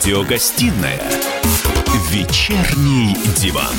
[0.00, 0.98] Радиогостинная
[2.08, 3.74] «Вечерний диван».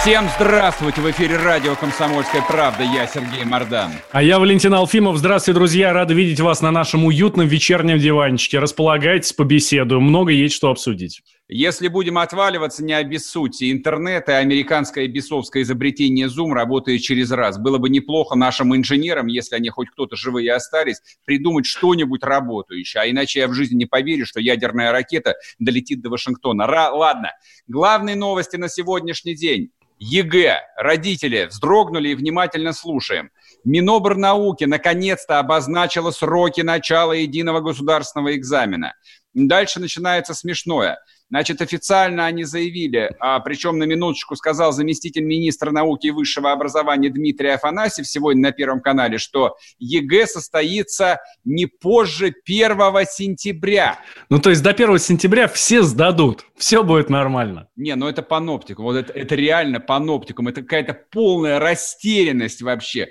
[0.00, 1.02] Всем здравствуйте!
[1.02, 2.82] В эфире радио «Комсомольская правда».
[2.82, 3.92] Я Сергей Мордан.
[4.12, 5.18] А я Валентин Алфимов.
[5.18, 5.92] Здравствуйте, друзья!
[5.92, 8.58] Рады видеть вас на нашем уютном вечернем диванчике.
[8.58, 10.04] Располагайтесь, побеседуем.
[10.04, 11.20] Много есть что обсудить.
[11.48, 13.70] Если будем отваливаться, не обессудьте.
[13.70, 17.56] Интернет и американское бесовское изобретение Zoom работает через раз.
[17.56, 23.00] Было бы неплохо нашим инженерам, если они хоть кто-то живые остались, придумать что-нибудь работающее.
[23.00, 26.64] А иначе я в жизни не поверю, что ядерная ракета долетит до Вашингтона.
[26.64, 27.30] Ра- ладно.
[27.68, 29.70] Главные новости на сегодняшний день.
[30.00, 30.62] ЕГЭ.
[30.76, 33.30] Родители вздрогнули и внимательно слушаем.
[33.64, 38.94] Минобрнауки наконец-то обозначила сроки начала единого государственного экзамена.
[39.32, 40.98] Дальше начинается смешное.
[41.28, 47.10] Значит, официально они заявили, а, причем на минуточку сказал заместитель министра науки и высшего образования
[47.10, 52.78] Дмитрий Афанасьев сегодня на Первом канале, что ЕГЭ состоится не позже 1
[53.10, 53.98] сентября.
[54.30, 57.68] Ну, то есть до 1 сентября все сдадут, все будет нормально.
[57.74, 63.08] Не, ну это паноптикум, вот это, это реально паноптикум, это какая-то полная растерянность вообще,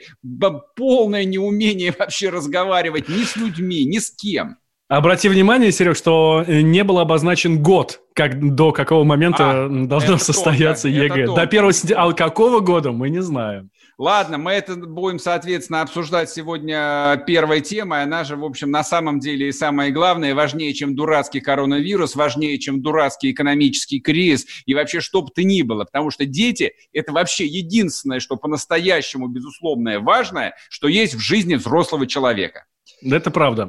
[0.77, 4.57] полное неумение вообще разговаривать ни с людьми, ни с кем.
[4.87, 10.19] Обрати внимание, Серег, что э, не был обозначен год, как, до какого момента а, должно
[10.19, 11.25] состояться тонко, ЕГЭ.
[11.33, 12.03] До первого сентября.
[12.03, 13.71] А какого года, мы не знаем.
[13.97, 18.03] Ладно, мы это будем, соответственно, обсуждать сегодня первой темой.
[18.03, 22.59] Она же, в общем, на самом деле и самое главное, важнее, чем дурацкий коронавирус, важнее,
[22.59, 25.85] чем дурацкий экономический кризис и вообще что бы то ни было.
[25.85, 32.05] Потому что дети– это вообще единственное, что по-настоящему безусловное важное, что есть в жизни взрослого
[32.05, 32.65] человека.
[33.11, 33.67] Это правда.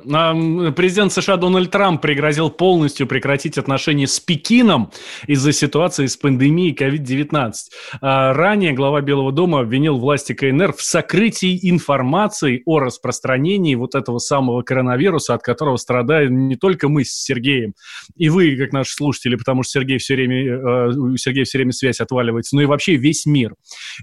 [0.77, 4.91] Президент США Дональд Трамп пригрозил полностью прекратить отношения с Пекином
[5.27, 7.53] из-за ситуации с пандемией COVID-19.
[8.01, 14.19] А ранее глава Белого дома обвинил власти КНР в сокрытии информации о распространении вот этого
[14.19, 17.75] самого коронавируса, от которого страдаем не только мы с Сергеем
[18.16, 21.72] и вы, как наши слушатели, потому что Сергей все время, э, у Сергея все время
[21.72, 23.55] связь отваливается, но и вообще весь мир.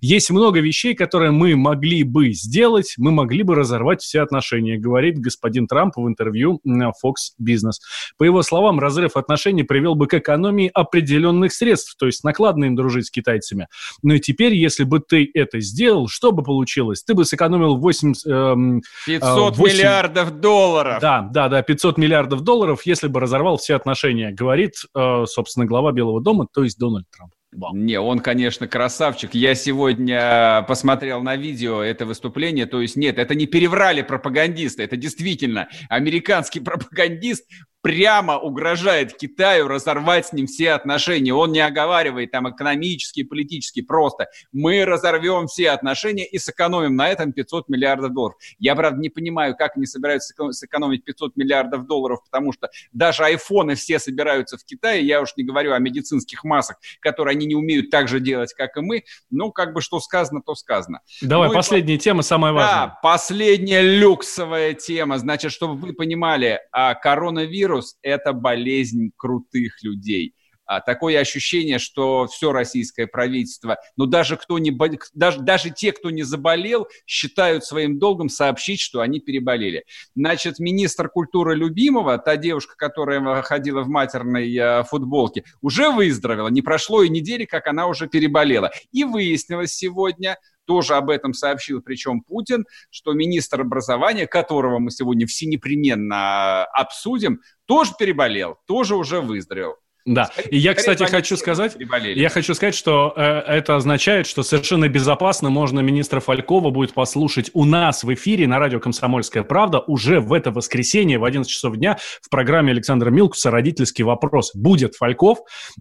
[0.01, 5.22] Есть много вещей, которые мы могли бы сделать, мы могли бы разорвать все отношения, говорит
[5.23, 7.79] господин Трамп в интервью Fox Business.
[8.17, 12.75] По его словам, разрыв отношений привел бы к экономии определенных средств, то есть накладно им
[12.75, 13.67] дружить с китайцами.
[14.01, 17.03] Но и теперь, если бы ты это сделал, что бы получилось?
[17.03, 18.13] Ты бы сэкономил 8...
[18.27, 19.73] Эм, 500 8...
[19.73, 20.99] миллиардов долларов!
[21.01, 25.91] Да, да, да, 500 миллиардов долларов, если бы разорвал все отношения, говорит, э, собственно, глава
[25.91, 27.33] Белого дома, то есть Дональд Трамп.
[27.73, 29.33] Не, он, конечно, красавчик.
[29.33, 32.65] Я сегодня посмотрел на видео это выступление.
[32.65, 34.83] То есть, нет, это не переврали пропагандисты.
[34.83, 37.45] Это действительно американский пропагандист
[37.83, 41.33] прямо угрожает Китаю разорвать с ним все отношения.
[41.33, 47.33] Он не оговаривает там экономические, политические, просто мы разорвем все отношения и сэкономим на этом
[47.33, 48.37] 500 миллиардов долларов.
[48.57, 53.75] Я, правда, не понимаю, как они собираются сэкономить 500 миллиардов долларов, потому что даже айфоны
[53.75, 57.89] все собираются в Китае, я уж не говорю о медицинских масках, которые они не умеют
[57.89, 59.03] так же делать, как и мы.
[59.29, 61.01] Ну, как бы что сказано, то сказано.
[61.21, 61.99] Давай, ну, последняя и...
[61.99, 62.73] тема, самая важная.
[62.73, 65.17] Да, последняя люксовая тема.
[65.17, 70.35] Значит, чтобы вы понимали, а коронавирус коронавирус– это болезнь крутых людей.
[70.73, 74.75] А, такое ощущение, что все российское правительство, ну даже, кто не,
[75.13, 79.85] даже, даже те, кто не заболел, считают своим долгом сообщить, что они переболели.
[80.15, 86.47] Значит, министр культуры Любимова, та девушка, которая ходила в матерной э, футболке, уже выздоровела.
[86.47, 88.71] Не прошло и недели, как она уже переболела.
[88.91, 95.27] И выяснилось сегодня, тоже об этом сообщил, причем Путин, что министр образования, которого мы сегодня
[95.27, 99.75] все непременно обсудим, тоже переболел, тоже уже выздоровел.
[100.05, 101.77] Да, и я, кстати, хочу сказать,
[102.15, 107.49] я хочу сказать, что э, это означает, что совершенно безопасно можно министра Фалькова будет послушать
[107.53, 111.77] у нас в эфире на радио «Комсомольская правда» уже в это воскресенье в 11 часов
[111.77, 114.51] дня в программе Александра Милкуса «Родительский вопрос».
[114.53, 115.39] Будет Фальков,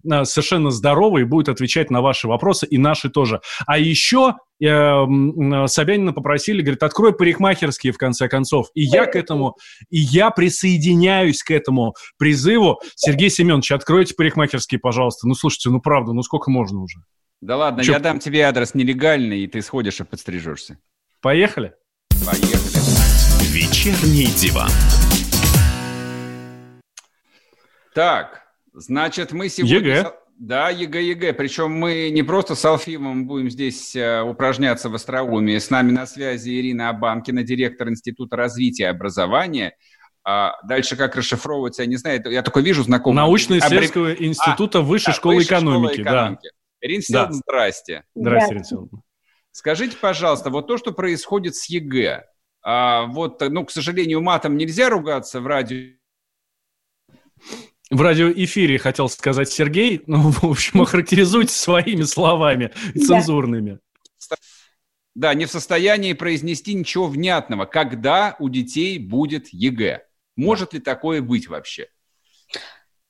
[0.09, 3.41] э, совершенно здоровый, будет отвечать на ваши вопросы и наши тоже.
[3.67, 8.67] А еще Собянина попросили, говорит, открой парикмахерские в конце концов.
[8.73, 9.57] И я к этому,
[9.89, 12.79] и я присоединяюсь к этому призыву.
[12.95, 15.27] Сергей Семенович, откройте парикмахерские, пожалуйста.
[15.27, 16.99] Ну, слушайте, ну правда, ну сколько можно уже?
[17.41, 17.93] Да ладно, Чё?
[17.93, 20.77] я дам тебе адрес нелегальный, и ты сходишь и подстрижешься.
[21.21, 21.73] Поехали?
[22.25, 22.53] Поехали.
[23.51, 24.69] Вечерний диван.
[27.93, 29.77] Так, значит, мы сегодня...
[29.77, 30.13] ЕГЭ.
[30.37, 31.33] Да, ЕГЭ, ЕГЭ.
[31.33, 35.57] Причем мы не просто с Алфимом будем здесь э, упражняться в остроумии.
[35.57, 39.75] С нами на связи Ирина Абанкина, директор Института развития образования.
[40.25, 42.21] А дальше как расшифровывать, я не знаю.
[42.25, 43.17] Я только вижу знакомый.
[43.17, 44.27] Научно-исследовательского Абри...
[44.27, 46.49] института а, Высшей, да, школы, Высшей экономики, школы экономики.
[46.51, 46.87] Да.
[46.87, 47.33] Ирина Всеволодовна, да.
[47.33, 48.03] здрасте.
[48.15, 49.01] Здрасте, Ирина Всеволодовна.
[49.51, 52.25] Скажите, пожалуйста, вот то, что происходит с ЕГЭ,
[52.63, 55.93] а, вот, ну, к сожалению, матом нельзя ругаться в радио
[57.93, 60.01] в радиоэфире, хотел сказать Сергей.
[60.07, 63.79] Ну, в общем, охарактеризуйте своими словами цензурными.
[65.15, 67.65] Да, не в состоянии произнести ничего внятного.
[67.65, 70.01] Когда у детей будет ЕГЭ?
[70.35, 71.87] Может ли такое быть вообще?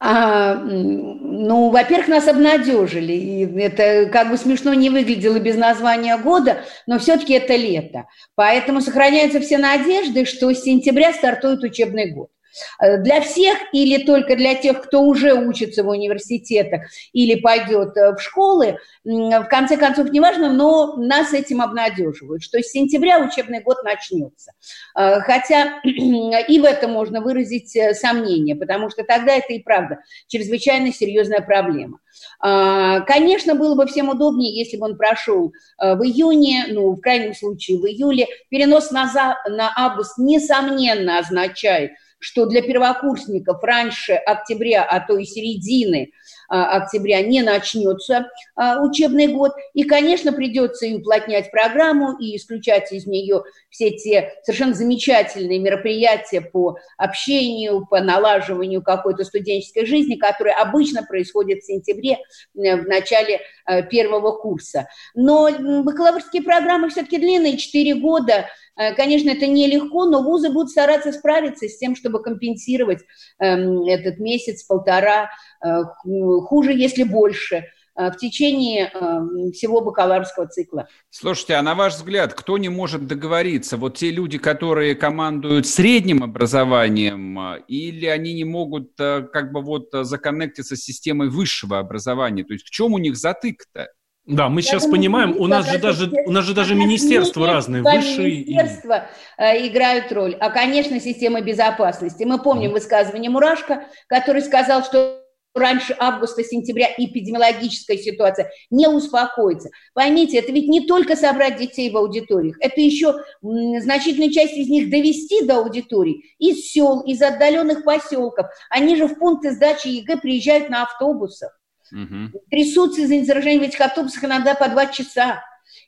[0.06, 3.14] А, ну, во-первых, нас обнадежили.
[3.14, 8.04] И это как бы смешно не выглядело без названия года, но все-таки это лето.
[8.36, 12.33] Поэтому сохраняются все надежды, что с сентября стартует учебный год.
[12.80, 18.14] Э, для всех или только для тех, кто уже учится в университетах или пойдет э,
[18.16, 23.84] в школы, в конце концов, неважно, но нас этим обнадеживают, что с сентября учебный год
[23.84, 24.52] начнется.
[24.98, 30.92] Э, хотя и в этом можно выразить сомнение, потому что тогда это и правда чрезвычайно
[30.94, 32.00] серьезная проблема.
[32.40, 37.80] Конечно, было бы всем удобнее, если бы он прошел в июне, ну, в крайнем случае
[37.80, 38.28] в июле.
[38.50, 41.92] Перенос на, за, на август, несомненно, означает,
[42.24, 46.12] что для первокурсников раньше октября, а то и середины
[46.48, 49.52] а, октября не начнется а, учебный год.
[49.74, 56.40] И, конечно, придется и уплотнять программу, и исключать из нее все те совершенно замечательные мероприятия
[56.40, 62.20] по общению, по налаживанию какой-то студенческой жизни, которые обычно происходят в сентябре,
[62.56, 64.88] э, в начале э, первого курса.
[65.14, 65.50] Но
[65.84, 71.78] бакалаврские программы все-таки длинные, 4 года– конечно, это нелегко, но вузы будут стараться справиться с
[71.78, 73.02] тем, чтобы компенсировать
[73.40, 75.30] эм, этот месяц-полтора,
[75.64, 80.88] э, хуже, если больше, э, в течение эм, всего бакалаврского цикла.
[81.12, 83.78] Слушайте, а на ваш взгляд, кто не может договориться?
[83.78, 90.76] Вот те люди, которые командуют средним образованием, или они не могут как бы вот законнектиться
[90.76, 92.44] с системой высшего образования?
[92.44, 93.90] То есть в чем у них затык-то?
[94.26, 97.84] Да, мы сейчас думаю, понимаем, у нас же даже у нас же даже министерства разные,
[97.84, 98.46] высшие.
[98.46, 99.68] Министерства и...
[99.68, 102.24] играют роль, а, конечно, система безопасности.
[102.24, 102.74] Мы помним mm.
[102.74, 105.24] высказывание Мурашко, который сказал, что
[105.54, 109.70] раньше августа-сентября эпидемиологическая ситуация не успокоится.
[109.94, 114.90] Поймите, это ведь не только собрать детей в аудиториях, это еще значительную часть из них
[114.90, 118.48] довести до аудиторий из сел, из отдаленных поселков.
[118.70, 121.60] Они же в пункты сдачи ЕГЭ приезжают на автобусах.
[121.92, 122.42] Угу.
[122.50, 125.44] Трясутся из-за заражения в этих автобусах иногда по два часа.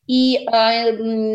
[0.08, 0.92] И э,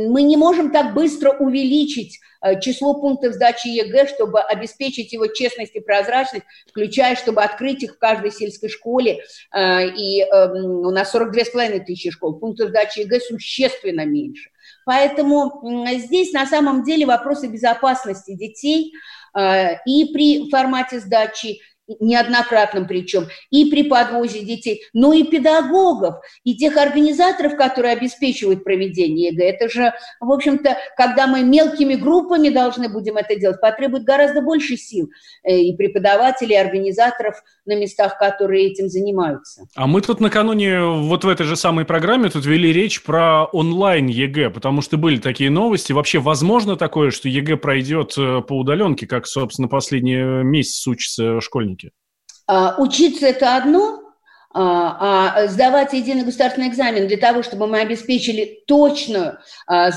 [0.09, 5.75] мы не можем так быстро увеличить э, число пунктов сдачи ЕГЭ, чтобы обеспечить его честность
[5.75, 9.23] и прозрачность, включая, чтобы открыть их в каждой сельской школе.
[9.53, 14.51] Э, и э, у нас 42,5 тысячи школ, пунктов сдачи ЕГЭ существенно меньше.
[14.85, 18.93] Поэтому э, здесь на самом деле вопросы безопасности детей
[19.37, 21.61] э, и при формате сдачи,
[21.99, 29.31] неоднократном причем, и при подвозе детей, но и педагогов, и тех организаторов, которые обеспечивают проведение
[29.31, 29.45] ЕГЭ.
[29.45, 34.77] Это же, в общем-то, когда мы мелкими группами должны будем это делать, потребует гораздо больше
[34.77, 35.11] сил
[35.43, 39.63] э, и преподавателей, и организаторов на местах, которые этим занимаются.
[39.75, 44.07] А мы тут накануне вот в этой же самой программе тут вели речь про онлайн
[44.07, 45.93] ЕГЭ, потому что были такие новости.
[45.93, 51.93] Вообще возможно такое, что ЕГЭ пройдет э, по удаленке, как, собственно, последний месяц учатся школьники?
[52.47, 54.00] А, учиться это одно,
[54.53, 59.39] а, а сдавать единый государственный экзамен для того, чтобы мы обеспечили точно
[59.69, 59.91] а,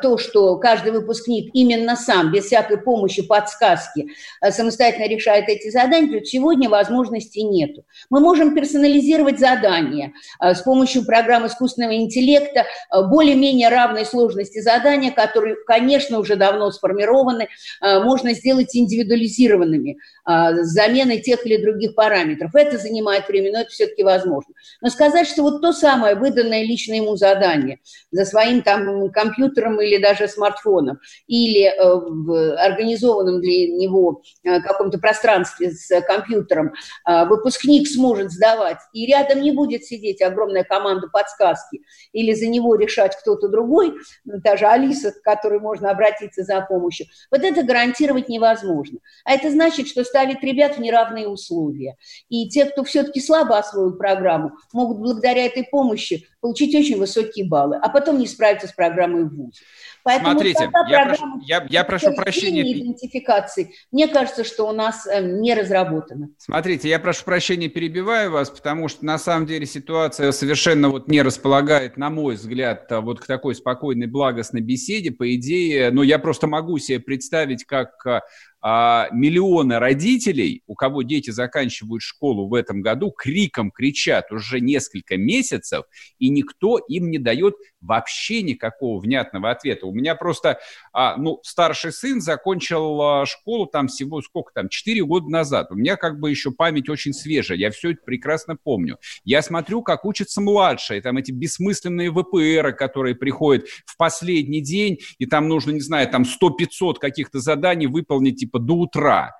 [0.00, 4.08] то, что каждый выпускник именно сам, без всякой помощи, подсказки,
[4.40, 7.84] а, самостоятельно решает эти задания, то сегодня возможности нету.
[8.08, 16.18] Мы можем персонализировать задания с помощью программ искусственного интеллекта, более-менее равной сложности задания, которые, конечно,
[16.18, 17.48] уже давно сформированы,
[17.82, 22.54] можно сделать индивидуализированными с заменой тех или других параметров.
[22.54, 24.54] Это занимает время, но это все-таки возможно.
[24.80, 30.00] Но сказать, что вот то самое выданное лично ему задание за своим там компьютером или
[30.00, 36.72] даже смартфоном, или э, в организованном для него э, каком-то пространстве с компьютером
[37.06, 42.74] э, выпускник сможет сдавать, и рядом не будет сидеть огромная команда подсказки, или за него
[42.76, 48.98] решать кто-то другой, даже Алиса, к которой можно обратиться за помощью, вот это гарантировать невозможно.
[49.24, 51.96] А это значит, что ставит ребят в неравные условия.
[52.28, 57.78] И те, кто все-таки слабо освоил программу, могут благодаря этой помощи получить очень высокие баллы,
[57.80, 59.62] а потом не справиться с программой в ВУЗе.
[60.02, 62.60] Поэтому Смотрите, я прошу, я, я прошу прощения.
[62.70, 66.28] идентификации, мне кажется, что у нас э, не разработано.
[66.36, 71.22] Смотрите, я прошу прощения, перебиваю вас, потому что на самом деле ситуация совершенно вот не
[71.22, 75.10] располагает, на мой взгляд, вот к такой спокойной, благостной беседе.
[75.10, 78.22] По идее, ну, я просто могу себе представить, как
[78.66, 85.18] а, миллионы родителей, у кого дети заканчивают школу в этом году, криком кричат уже несколько
[85.18, 85.84] месяцев,
[86.18, 89.84] и никто им не дает вообще никакого внятного ответа.
[89.84, 90.58] У меня просто,
[90.94, 95.70] а, ну, старший сын закончил а, школу там всего сколько там, 4 года назад.
[95.70, 98.96] У меня как бы еще память очень свежая, я все это прекрасно помню.
[99.24, 105.26] Я смотрю, как учатся младшие, там эти бессмысленные ВПРы, которые приходят в последний день, и
[105.26, 109.36] там нужно, не знаю, там 100-500 каких-то заданий выполнить типа до утра.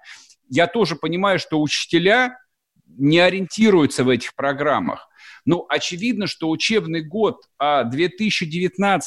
[0.48, 2.38] Я тоже понимаю, что учителя
[2.86, 5.08] не ориентируются в этих программах.
[5.46, 9.02] Ну, очевидно, что учебный год 2019-2020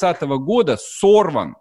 [0.00, 1.56] а, года сорван.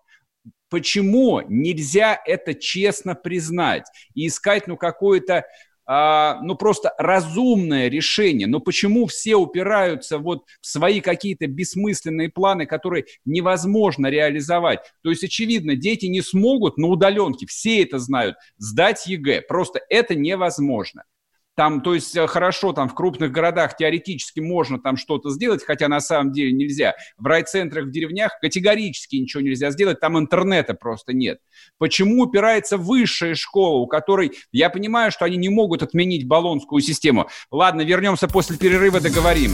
[0.70, 3.86] Почему нельзя это честно признать
[4.16, 5.46] и искать, ну, какое-то
[5.86, 8.48] а, ну, просто разумное решение.
[8.48, 14.80] Но почему все упираются вот в свои какие-то бессмысленные планы, которые невозможно реализовать?
[15.04, 19.42] То есть, очевидно, дети не смогут на удаленке, все это знают, сдать ЕГЭ.
[19.42, 21.04] Просто это невозможно.
[21.56, 25.88] Там, то есть, э, хорошо, там в крупных городах теоретически можно там что-то сделать, хотя
[25.88, 26.96] на самом деле нельзя.
[27.18, 31.40] В райцентрах, в деревнях категорически ничего нельзя сделать, там интернета просто нет.
[31.78, 37.30] Почему упирается высшая школа, у которой, я понимаю, что они не могут отменить баллонскую систему.
[37.52, 39.52] Ладно, вернемся после перерыва, договорим.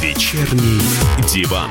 [0.00, 0.80] Вечерний
[1.32, 1.70] диван.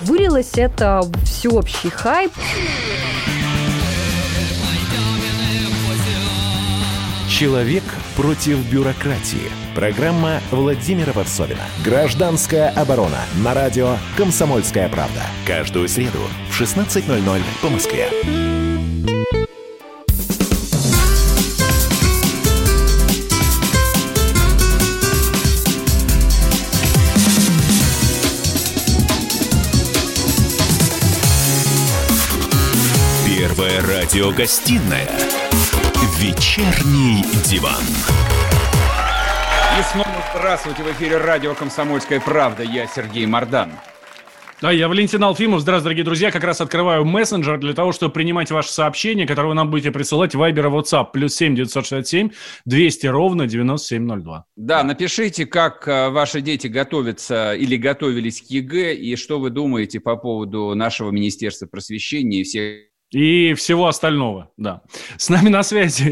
[0.00, 2.32] Вылилось это в всеобщий хайп.
[7.28, 7.82] Человек
[8.16, 9.50] против бюрократии.
[9.74, 11.62] Программа Владимира Варсовина.
[11.84, 13.18] Гражданская оборона.
[13.42, 15.22] На радио «Комсомольская правда».
[15.44, 18.53] Каждую среду в 16.00 по Москве.
[34.04, 35.08] Радиогостинная
[36.18, 37.82] «Вечерний диван».
[39.78, 42.62] И снова здравствуйте в эфире радио «Комсомольская правда».
[42.64, 43.70] Я Сергей Мардан.
[44.60, 45.62] Да, я Валентин Алфимов.
[45.62, 46.30] Здравствуйте, дорогие друзья.
[46.30, 50.34] Как раз открываю мессенджер для того, чтобы принимать ваши сообщения, которые вы нам будете присылать
[50.34, 51.06] в Viber и WhatsApp.
[51.14, 52.30] Плюс семь девятьсот шестьдесят семь
[52.66, 54.44] двести ровно девяносто семь ноль два.
[54.54, 59.98] Да, напишите, как э, ваши дети готовятся или готовились к ЕГЭ, и что вы думаете
[59.98, 62.80] по поводу нашего Министерства просвещения и всех
[63.10, 64.82] и всего остального, да.
[65.16, 66.08] С нами на связи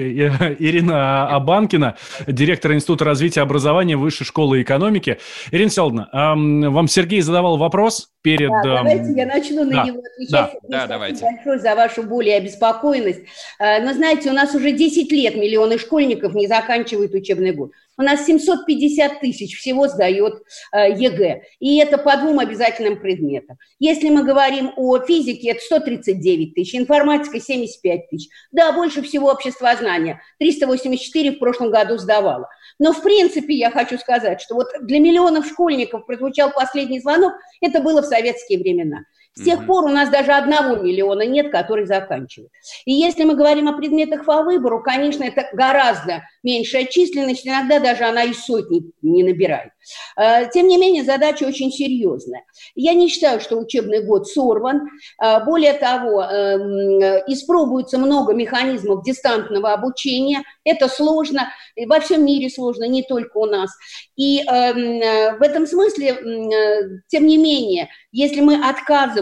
[0.59, 1.97] Ирина Абанкина,
[2.27, 5.19] директор Института развития образования Высшей школы экономики.
[5.51, 8.51] Ирина Селдовна, вам Сергей задавал вопрос перед...
[8.51, 10.61] Да, давайте я начну на да, него отвечать.
[10.63, 11.25] Да, да давайте.
[11.25, 13.23] большое за вашу боль и обеспокоенность.
[13.59, 17.73] А, но знаете, у нас уже 10 лет миллионы школьников не заканчивают учебный год.
[17.99, 21.43] У нас 750 тысяч всего сдает ЕГЭ.
[21.61, 23.59] И это по двум обязательным предметам.
[23.79, 28.29] Если мы говорим о физике, это 139 тысяч, информатика 75 тысяч.
[28.51, 30.21] Да, больше всего обществознание.
[30.39, 32.49] 384 в прошлом году сдавало.
[32.79, 37.81] Но в принципе я хочу сказать, что вот для миллионов школьников прозвучал последний звонок, это
[37.81, 39.05] было в советские времена.
[39.35, 42.51] С тех пор у нас даже одного миллиона нет, который заканчивает.
[42.85, 48.05] И если мы говорим о предметах по выбору, конечно, это гораздо меньшая численность, иногда даже
[48.05, 49.71] она и сотни не набирает.
[50.19, 52.45] Э, тем не менее, задача очень серьезная.
[52.75, 54.83] Я не считаю, что учебный год сорван.
[55.23, 60.43] Э, более того, эм, испробуется много механизмов дистантного обучения.
[60.65, 61.49] Это сложно,
[61.87, 63.71] во всем мире сложно, не только у нас.
[64.17, 69.22] И эм, в этом смысле, э, тем не менее, если мы отказываемся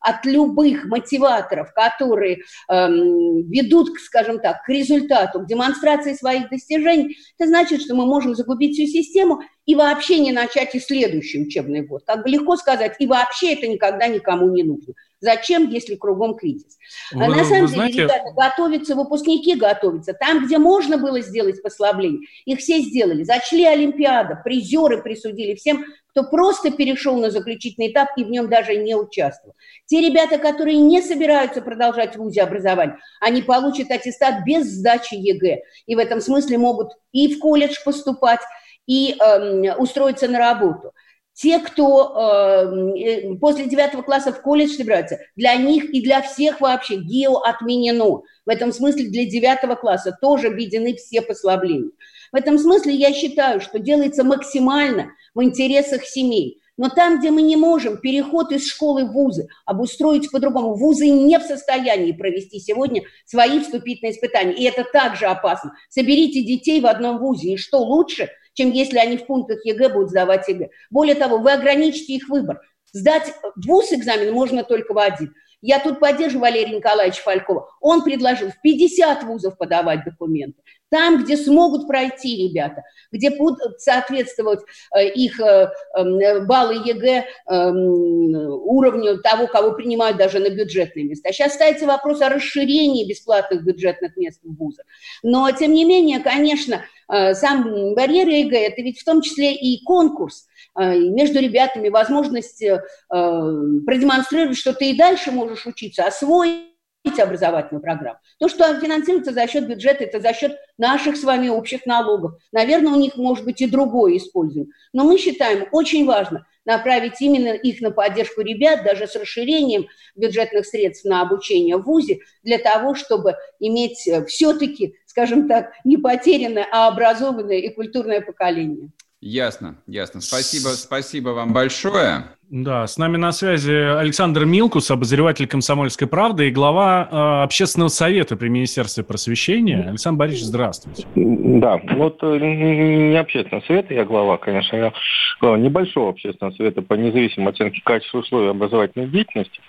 [0.00, 7.48] от любых мотиваторов, которые эм, ведут, скажем так, к результату, к демонстрации своих достижений, это
[7.48, 12.02] значит, что мы можем загубить всю систему и вообще не начать и следующий учебный год.
[12.06, 14.94] Как бы легко сказать, и вообще это никогда никому не нужно.
[15.20, 16.78] Зачем, если кругом кризис?
[17.12, 18.02] Вы, На самом деле, знаете...
[18.02, 20.14] ребята готовятся, выпускники готовятся.
[20.14, 23.22] Там, где можно было сделать послабление, их все сделали.
[23.22, 28.76] Зачли олимпиады, призеры присудили всем, кто просто перешел на заключительный этап и в нем даже
[28.76, 29.54] не участвовал.
[29.86, 35.62] Те ребята, которые не собираются продолжать в ВУЗе образование, они получат аттестат без сдачи ЕГЭ.
[35.86, 38.40] И в этом смысле могут и в колледж поступать,
[38.86, 40.92] и э, устроиться на работу.
[41.32, 46.96] те, кто э, после девятого класса в колледж собираются, для них и для всех вообще
[46.96, 48.22] ГИА отменено.
[48.44, 51.92] В этом смысле для девятого класса тоже введены все послабления.
[52.32, 56.60] В этом смысле я считаю, что делается максимально в интересах семей.
[56.76, 61.38] Но там, где мы не можем переход из школы в вузы обустроить по-другому, вузы не
[61.38, 64.54] в состоянии провести сегодня свои вступительные испытания.
[64.54, 65.74] И это также опасно.
[65.90, 67.52] Соберите детей в одном вузе.
[67.52, 70.70] И что лучше, чем если они в пунктах ЕГЭ будут сдавать ЕГЭ?
[70.90, 72.62] Более того, вы ограничите их выбор.
[72.92, 75.34] Сдать вуз экзамен можно только в один.
[75.60, 77.68] Я тут поддерживаю Валерия Николаевича Фалькова.
[77.80, 80.62] Он предложил в 50 вузов подавать документы.
[80.90, 82.82] Там, где смогут пройти ребята,
[83.12, 84.60] где будут соответствовать
[84.94, 91.32] э, их э, эм, баллы ЕГЭ эм, уровню того, кого принимают даже на бюджетные места.
[91.32, 94.84] Сейчас ставится вопрос о расширении бесплатных бюджетных мест в вузах.
[95.22, 99.82] Но, тем не менее, конечно, э, сам барьер ЕГЭ– это ведь в том числе и
[99.84, 102.64] конкурс, между ребятами возможность
[103.08, 106.69] продемонстрировать, что ты и дальше можешь учиться, освоить
[107.18, 108.18] образовательную программу.
[108.38, 112.32] То, что финансируется за счет бюджета, это за счет наших с вами общих налогов.
[112.52, 114.72] Наверное, у них может быть и другое использование.
[114.92, 120.66] Но мы считаем очень важно направить именно их на поддержку ребят, даже с расширением бюджетных
[120.66, 126.66] средств на обучение в ВУЗе, для того, чтобы иметь э, все-таки, скажем так, не потерянное,
[126.70, 128.90] а образованное и культурное поколение.
[129.22, 130.22] Ясно, ясно.
[130.22, 132.24] Спасибо, спасибо вам большое.
[132.48, 138.36] Да, с нами на связи Александр Милкус, обозреватель «Комсомольской правды» и глава э, общественного совета
[138.36, 139.88] при Министерстве просвещения.
[139.88, 141.06] Александр Борисович, здравствуйте.
[141.14, 144.92] Да, вот э, не общественного совета, я глава, конечно, я
[145.38, 149.60] глава небольшого общественного совета по независимой оценке качества условий образовательной деятельности,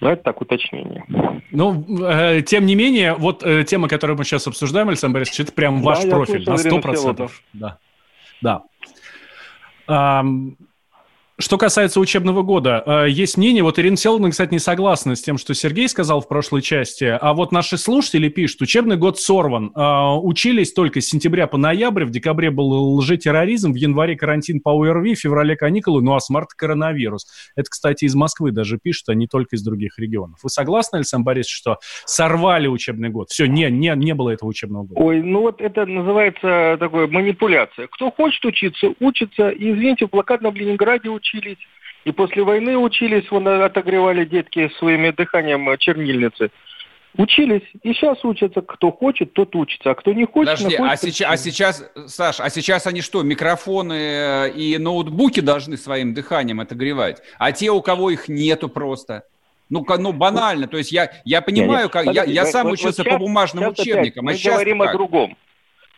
[0.00, 1.04] но это так уточнение.
[1.50, 5.52] Ну, э, тем не менее, вот э, тема, которую мы сейчас обсуждаем, Александр Борисович, это
[5.52, 7.28] прям ваш да, профиль на 100%.
[7.54, 7.78] Да,
[8.40, 8.62] да.
[9.90, 10.56] um,
[11.40, 15.38] Что касается учебного года, э, есть мнение, вот Ирина Селовна, кстати, не согласна с тем,
[15.38, 19.72] что Сергей сказал в прошлой части, а вот наши слушатели пишут, учебный год сорван.
[19.74, 24.70] Э, учились только с сентября по ноябрь, в декабре был лжетерроризм, в январе карантин по
[24.70, 27.26] ОРВИ, в феврале каникулы, ну а с марта коронавирус.
[27.56, 30.40] Это, кстати, из Москвы даже пишут, а не только из других регионов.
[30.42, 33.30] Вы согласны, Александр Борисович, что сорвали учебный год?
[33.30, 35.00] Все, не, не, не было этого учебного года.
[35.00, 37.86] Ой, ну вот это называется такой манипуляция.
[37.86, 39.48] Кто хочет учиться, учится.
[39.48, 41.58] Извините, в блокадном Ленинграде учится учились,
[42.04, 46.50] и после войны учились, вон, отогревали детки своими дыханием чернильницы.
[47.16, 48.62] Учились, и сейчас учатся.
[48.62, 52.48] Кто хочет, тот учится, а кто не хочет, Подожди, а, сейчас, а сейчас, Саш, а
[52.50, 57.20] сейчас они что, микрофоны э, и ноутбуки должны своим дыханием отогревать?
[57.38, 59.24] А те, у кого их нету просто?
[59.70, 60.68] Ну, ну банально.
[60.68, 63.68] То есть я, я понимаю, как я, я сам вот, учился вот сейчас, по бумажным
[63.68, 64.28] учебникам.
[64.28, 64.90] А мы говорим как?
[64.90, 65.36] о другом.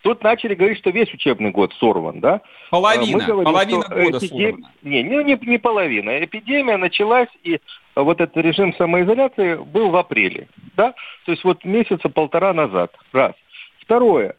[0.02, 2.40] Тут начали говорить, что весь учебный год сорван, да?
[2.70, 4.50] Половина, Мы говорим, половина года эпидем...
[4.50, 4.72] сорвана.
[4.82, 6.24] Не, не, не, не половина.
[6.24, 7.60] Эпидемия началась, и
[7.94, 10.92] вот этот режим самоизоляции был в апреле, да?
[11.24, 13.34] То есть вот месяца полтора назад, раз.
[13.80, 14.34] Второе.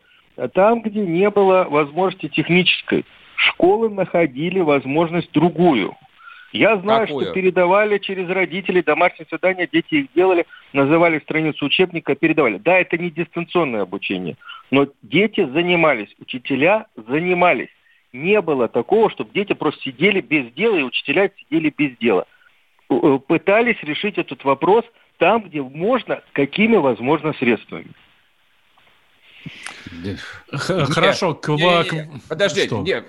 [0.53, 5.95] Там, где не было возможности технической, школы находили возможность другую.
[6.53, 7.25] Я знаю, Какую?
[7.25, 12.59] что передавали через родителей домашние задания, дети их делали, называли страницу учебника, передавали.
[12.59, 14.37] Да, это не дистанционное обучение,
[14.69, 17.69] но дети занимались, учителя занимались.
[18.13, 22.25] Не было такого, чтобы дети просто сидели без дела, и учителя сидели без дела.
[22.91, 24.85] Э, пытались решить этот вопрос
[25.17, 27.87] там, где можно, какими возможно средствами.
[30.51, 31.55] Хорошо, к...
[32.27, 33.03] Подождите,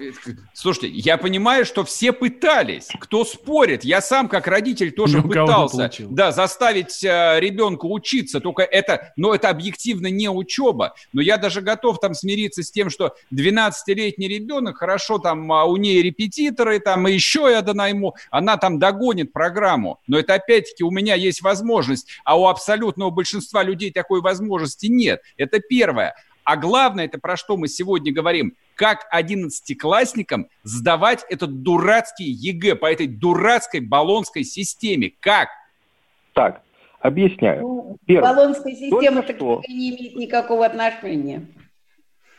[0.52, 3.84] слушайте, я понимаю, что все пытались, кто спорит.
[3.84, 9.50] Я сам, как родитель, тоже пытался да, заставить э, ребенка учиться, только это, но это
[9.50, 10.94] объективно не учеба.
[11.12, 15.76] Но я даже готов там смириться с тем, что 12-летний ребенок, хорошо, там а, у
[15.76, 20.00] нее репетиторы, там и еще я донайму, она там догонит программу.
[20.06, 25.20] Но это опять-таки у меня есть возможность, а у абсолютного большинства людей такой возможности нет.
[25.36, 26.14] Это первое.
[26.44, 32.92] А главное, это про что мы сегодня говорим, как одиннадцатиклассникам сдавать этот дурацкий ЕГЭ по
[32.92, 35.12] этой дурацкой болонской системе.
[35.20, 35.48] Как?
[36.34, 36.62] Так,
[37.00, 37.62] объясняю.
[37.62, 38.34] Ну, Первое.
[38.34, 39.62] Болонская система так что...
[39.68, 41.46] не имеет никакого отношения.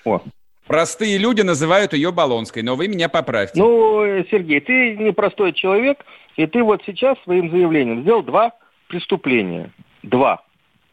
[0.03, 0.21] О.
[0.67, 3.59] Простые люди называют ее Болонской, но вы меня поправьте.
[3.59, 6.03] Ну, Сергей, ты непростой человек,
[6.37, 8.51] и ты вот сейчас своим заявлением сделал два
[8.87, 9.71] преступления.
[10.01, 10.43] Два.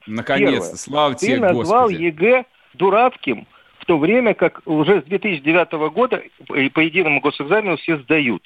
[0.06, 2.02] Наконец-то, слава тебе, Ты назвал Господи.
[2.02, 2.44] ЕГЭ
[2.74, 3.46] дурацким,
[3.78, 8.42] в то время как уже с 2009 года по единому госэкзамену все сдают.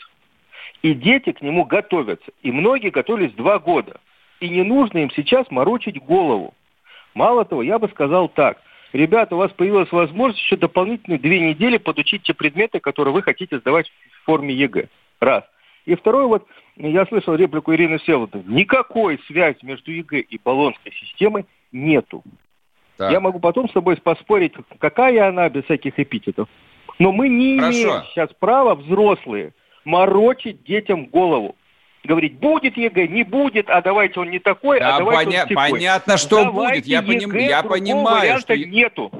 [0.82, 2.30] И дети к нему готовятся.
[2.42, 4.00] И многие готовились два года.
[4.40, 6.54] И не нужно им сейчас морочить голову.
[7.14, 8.58] Мало того, я бы сказал так.
[8.92, 13.58] Ребята, у вас появилась возможность еще дополнительные две недели подучить те предметы, которые вы хотите
[13.58, 13.90] сдавать
[14.22, 14.88] в форме ЕГЭ.
[15.20, 15.44] Раз.
[15.86, 18.42] И второе, вот я слышал реплику Ирины Селотой.
[18.46, 22.22] Никакой связи между ЕГЭ и болонской системой нету.
[22.96, 23.12] Так.
[23.12, 26.48] Я могу потом с тобой поспорить, какая она без всяких эпитетов.
[26.98, 27.78] Но мы не Хорошо.
[27.78, 29.52] имеем сейчас права, взрослые,
[29.84, 31.56] морочить детям голову.
[32.04, 35.48] Говорить, будет ЕГЭ, не будет, а давайте он не такой, да, а давайте поня- он
[35.48, 35.70] такой.
[35.72, 36.86] Понятно, что давайте будет.
[36.86, 38.56] Я, поним- я понимаю, что...
[38.56, 39.10] нету.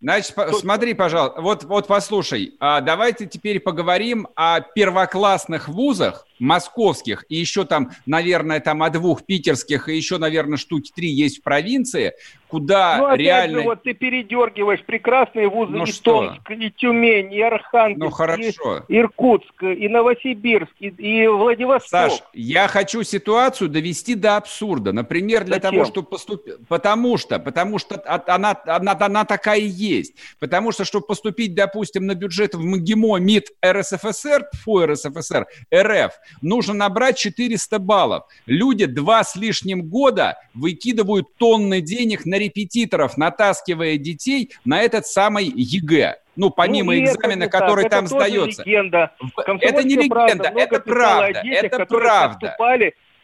[0.00, 7.24] Значит, по- смотри, пожалуйста, вот, вот послушай, а давайте теперь поговорим о первоклассных вузах, московских,
[7.28, 11.42] и еще там, наверное, там о двух питерских, и еще, наверное, штуки три есть в
[11.42, 12.14] провинции,
[12.52, 13.60] куда ну, реально...
[13.60, 16.26] Же, вот ты передергиваешь прекрасные вузы ну, и что?
[16.26, 18.84] Томск, и Тюмень, и Архангельск, ну, хорошо.
[18.88, 21.88] и Иркутск, и Новосибирск, и, и Владивосток.
[21.88, 24.92] Саш, я хочу ситуацию довести до абсурда.
[24.92, 25.70] Например, для Зачем?
[25.70, 26.54] того, чтобы поступить...
[26.68, 30.14] Потому что, потому что она, она, она такая и есть.
[30.38, 36.74] Потому что, чтобы поступить, допустим, на бюджет в МГИМО МИД РСФСР, ФУ РСФСР, РФ, нужно
[36.74, 38.24] набрать 400 баллов.
[38.46, 45.46] Люди два с лишним года выкидывают тонны денег на репетиторов, натаскивая детей на этот самый
[45.46, 46.16] ЕГЭ.
[46.34, 48.62] Ну, помимо ну, экзамена, который там это сдается.
[48.64, 49.12] Легенда.
[49.60, 51.42] Это не легенда, это правда.
[51.42, 52.56] Детях, это правда.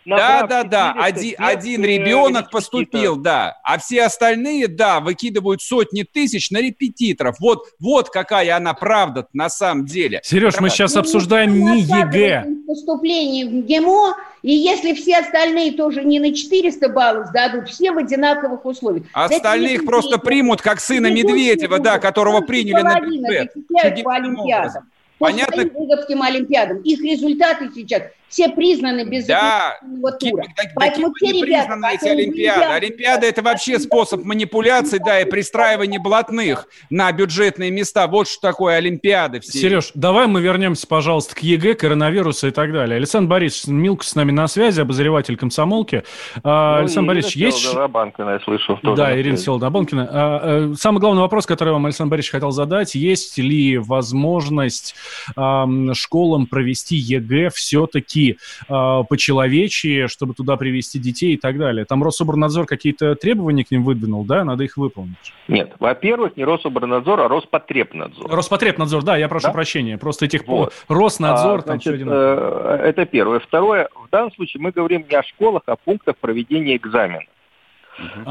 [0.05, 0.93] Да, да, да.
[0.99, 3.59] Один, один ребенок поступил, да.
[3.63, 7.37] А все остальные, да, выкидывают сотни тысяч на репетиторов.
[7.41, 10.21] Вот, вот какая она правда на самом деле.
[10.25, 12.47] Сереж, мы сейчас ну, обсуждаем не ЕГЭ.
[12.67, 17.99] Поступление в ГИМО, и если все остальные тоже не на 400 баллов сдадут, все в
[17.99, 19.07] одинаковых условиях.
[19.13, 23.53] Остальных просто примут, как сына Медведева, да, которого приняли на бюджет.
[25.19, 25.65] Понятно.
[25.67, 26.81] По своим олимпиадам.
[26.83, 29.79] Их результаты сейчас все признаны без да.
[30.21, 30.45] тура.
[30.57, 32.65] Да, Поэтому те ребята, эти олимпиады.
[32.65, 38.07] Олимпиада это вообще способ манипуляции, да, и пристраивания блатных на бюджетные места.
[38.07, 39.41] Вот что такое олимпиады.
[39.41, 39.59] Все.
[39.59, 42.97] Сереж, давай мы вернемся, пожалуйста, к ЕГЭ, коронавирусу и так далее.
[42.97, 46.05] Александр Борисович Милкус с нами на связи, обозреватель комсомолки.
[46.43, 47.59] А, ну, Александр Борисович, есть...
[47.59, 48.79] Селдобанкина, я слышу.
[48.83, 50.09] Да, Ирина Селдобанкина.
[50.11, 54.95] А, самый главный вопрос, который вам Александр Борисович хотел задать, есть ли возможность
[55.95, 61.85] школам провести ЕГЭ все-таки идти э, по-человечьи, чтобы туда привести детей и так далее.
[61.85, 64.45] Там Рособрнадзор какие-то требования к ним выдвинул, да?
[64.45, 65.17] Надо их выполнить.
[65.47, 68.31] Нет, во-первых, не Рособорнадзор, а Роспотребнадзор.
[68.31, 69.53] Роспотребнадзор, да, я прошу да?
[69.53, 69.99] прощения.
[69.99, 70.73] Просто этих вот.
[70.89, 72.09] Роснадзор, а, там значит, все один...
[72.11, 73.41] Э, это первое.
[73.41, 77.23] Второе, в данном случае мы говорим не о школах, а о пунктах проведения экзамена.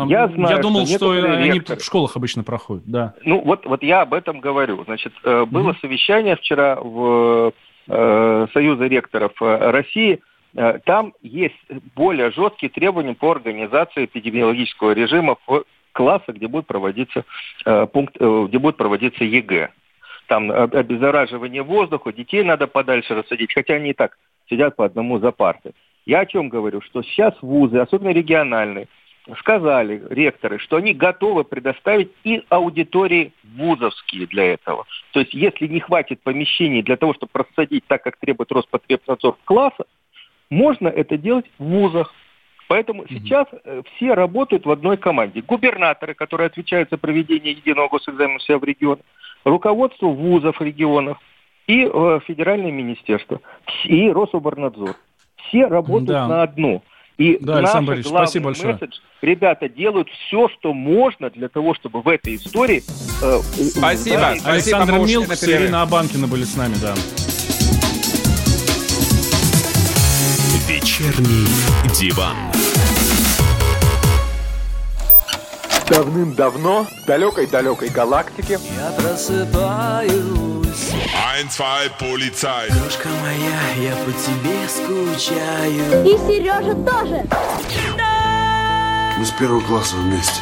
[0.08, 1.80] Я, знаю, я думал, что, что они ректоры...
[1.80, 3.16] в школах обычно проходят, да.
[3.26, 4.86] Ну, вот, вот я об этом говорю.
[4.86, 5.78] Значит, э, было угу.
[5.82, 7.52] совещание вчера в
[7.88, 10.20] Союза ректоров э, России,
[10.56, 11.56] э, там есть
[11.96, 17.26] более жесткие требования по организации эпидемиологического режима в классах, где будет проводиться
[17.92, 19.70] пункт, где будет проводиться ЕГЭ.
[20.28, 24.16] Там обеззараживание воздуха, детей надо подальше рассадить, хотя они и так
[24.48, 25.72] сидят по одному за партой.
[26.06, 28.88] Я о чем говорю, что сейчас вузы, особенно региональные,
[29.40, 34.86] сказали ректоры, что они готовы предоставить и аудитории вузовские для этого.
[35.12, 39.46] То есть, если не хватит помещений для того, чтобы рассадить так, как требует Роспотребнадзор в
[39.46, 39.86] классах,
[40.50, 42.14] можно это делать в вузах.
[42.68, 43.08] Поэтому mm-hmm.
[43.10, 45.42] сейчас э, все работают в одной команде.
[45.42, 49.00] Губернаторы, которые отвечают за проведение единого госэкзамена себя в регион,
[49.46, 51.18] руководство вузов регионов
[51.68, 53.42] и э, федеральное министерство,
[53.86, 54.96] и Рособорнадзор.
[55.48, 56.28] Все работают да.
[56.28, 56.84] на одну.
[57.18, 58.74] И да, Александр Борисович, спасибо большое.
[58.74, 62.84] Месседж, ребята делают все, что можно для того, чтобы в этой истории...
[63.24, 64.18] Э, спасибо.
[64.18, 66.94] Да, Александр Милкс и Ирина Абанкина были с нами, да.
[70.68, 71.48] Вечерний
[72.00, 72.36] диван.
[75.90, 80.57] Давным-давно в далекой-далекой галактике Я просыпаюсь
[80.94, 82.70] Ein, zwei, полицай.
[82.70, 86.06] Крошка моя, я по тебе скучаю.
[86.06, 87.26] И Сережа тоже.
[89.18, 90.42] Мы с первого класса вместе.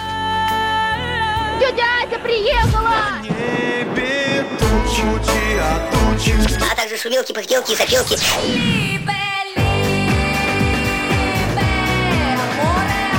[1.60, 3.22] Тетя Ася приехала!
[3.22, 6.36] Небе тучи, а тучи.
[6.72, 8.18] А также шумелки, пыхтелки и запелки.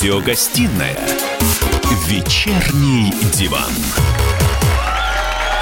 [0.00, 0.96] Радиогостинная
[2.08, 3.70] «Вечерний диван».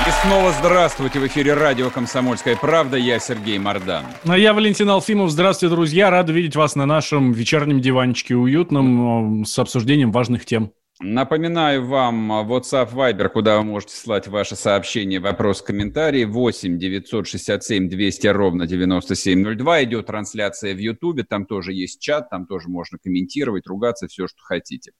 [0.07, 1.19] И снова здравствуйте.
[1.19, 2.97] В эфире радио «Комсомольская правда».
[2.97, 4.05] Я Сергей Мордан.
[4.29, 5.31] А я Валентин Алфимов.
[5.31, 6.09] Здравствуйте, друзья.
[6.11, 10.71] Рад видеть вас на нашем вечернем диванчике уютном с обсуждением важных тем.
[11.01, 16.25] Напоминаю вам WhatsApp Viber, куда вы можете слать ваши сообщения, вопрос, комментарии.
[16.25, 19.85] 8 967 200 ровно 9702.
[19.85, 24.43] Идет трансляция в YouTube, там тоже есть чат, там тоже можно комментировать, ругаться, все, что
[24.43, 24.91] хотите.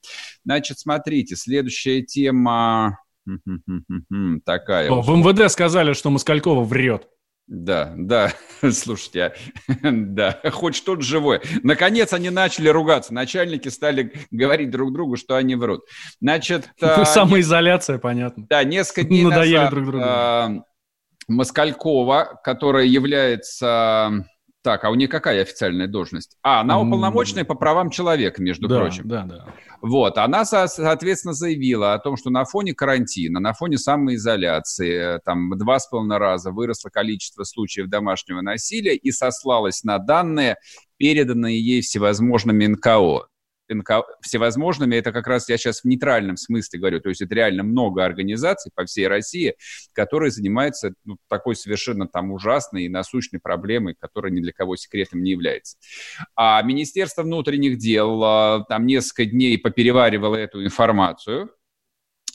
[0.45, 3.01] Значит, смотрите, следующая тема
[4.45, 4.91] такая.
[4.91, 7.09] О, в МВД сказали, что Москалькова врет.
[7.49, 8.35] Да, да,
[8.73, 9.33] слушайте,
[9.67, 11.41] а, да, хоть что-то живое.
[11.63, 13.15] Наконец они начали ругаться.
[13.15, 15.81] Начальники стали говорить друг другу, что они врут.
[16.21, 16.69] Значит...
[16.81, 18.47] А, Самоизоляция, понятно.
[18.49, 20.05] Да, несколько дней Надоели назад друг другу.
[20.07, 20.51] а,
[21.29, 24.27] Москалькова, которая является...
[24.69, 26.37] Так, а у нее какая официальная должность?
[26.43, 29.09] А, она уполномоченная по правам человека, между Да, прочим.
[29.09, 29.47] да, да.
[29.81, 35.21] Вот, она, со- соответственно, заявила о том, что на фоне карантина, на фоне самоизоляции, э,
[35.25, 40.57] там, два с половиной раза выросло количество случаев домашнего насилия и сослалась на данные,
[40.99, 43.27] переданные ей всевозможными НКО.
[44.21, 48.05] Всевозможными, это как раз я сейчас в нейтральном смысле говорю, то есть это реально много
[48.05, 49.55] организаций по всей России,
[49.93, 55.23] которые занимаются ну, такой совершенно там ужасной и насущной проблемой, которая ни для кого секретом
[55.23, 55.77] не является.
[56.35, 61.51] А Министерство внутренних дел а, там несколько дней попереваривало эту информацию,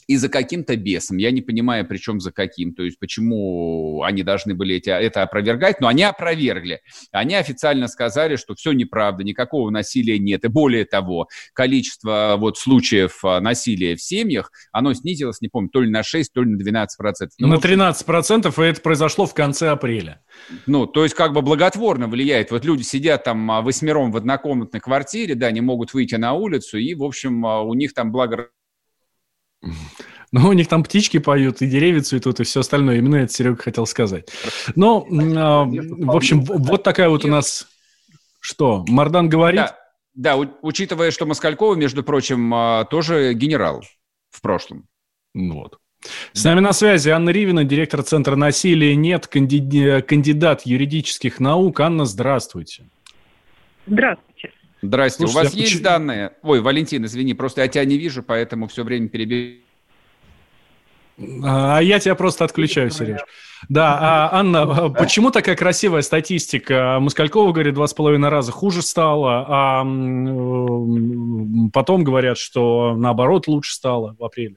[0.06, 4.54] и за каким-то бесом, я не понимаю, причем за каким, то есть почему они должны
[4.54, 6.80] были эти, это опровергать, но они опровергли.
[7.12, 13.24] Они официально сказали, что все неправда, никакого насилия нет, и более того, количество вот случаев
[13.24, 16.58] а, насилия в семьях, оно снизилось, не помню, то ли на 6, то ли на
[16.58, 17.38] 12 процентов.
[17.38, 20.22] на 13%, и это произошло в конце апреля.
[20.66, 22.50] Ну, то есть как бы благотворно влияет.
[22.50, 26.78] Вот люди сидят там а, восьмером в однокомнатной квартире, да, не могут выйти на улицу,
[26.78, 28.48] и, в общем, а, у них там благо...
[30.32, 32.96] Ну, у них там птички поют, и деревья цветут, и все остальное.
[32.98, 34.28] Именно это Серега хотел сказать.
[34.74, 37.68] Но, а, в общем, вот такая вот у нас...
[38.40, 39.60] Что, Мардан говорит?
[39.60, 39.76] Да,
[40.14, 43.84] да, у- учитывая, что Москалькова, между прочим, а, тоже генерал
[44.30, 44.88] в прошлом.
[45.34, 45.78] Вот.
[46.32, 51.78] С нами на связи Анна Ривина, директор Центра насилия «Нет», канди- кандидат юридических наук.
[51.78, 52.88] Анна, здравствуйте.
[53.86, 54.33] Здравствуйте.
[54.86, 56.32] Здрасте, у Слушайте, вас а есть почему- данные?
[56.42, 59.60] Ой, Валентин, извини, просто я тебя не вижу, поэтому все время перебью.
[61.44, 63.20] А я тебя просто отключаю, Сереж.
[63.68, 66.98] Да, а, Анна, а почему такая красивая статистика?
[67.00, 69.82] Москалькова говорит, два с половиной раза хуже стало, а
[71.72, 74.56] потом говорят, что наоборот лучше стало в апреле.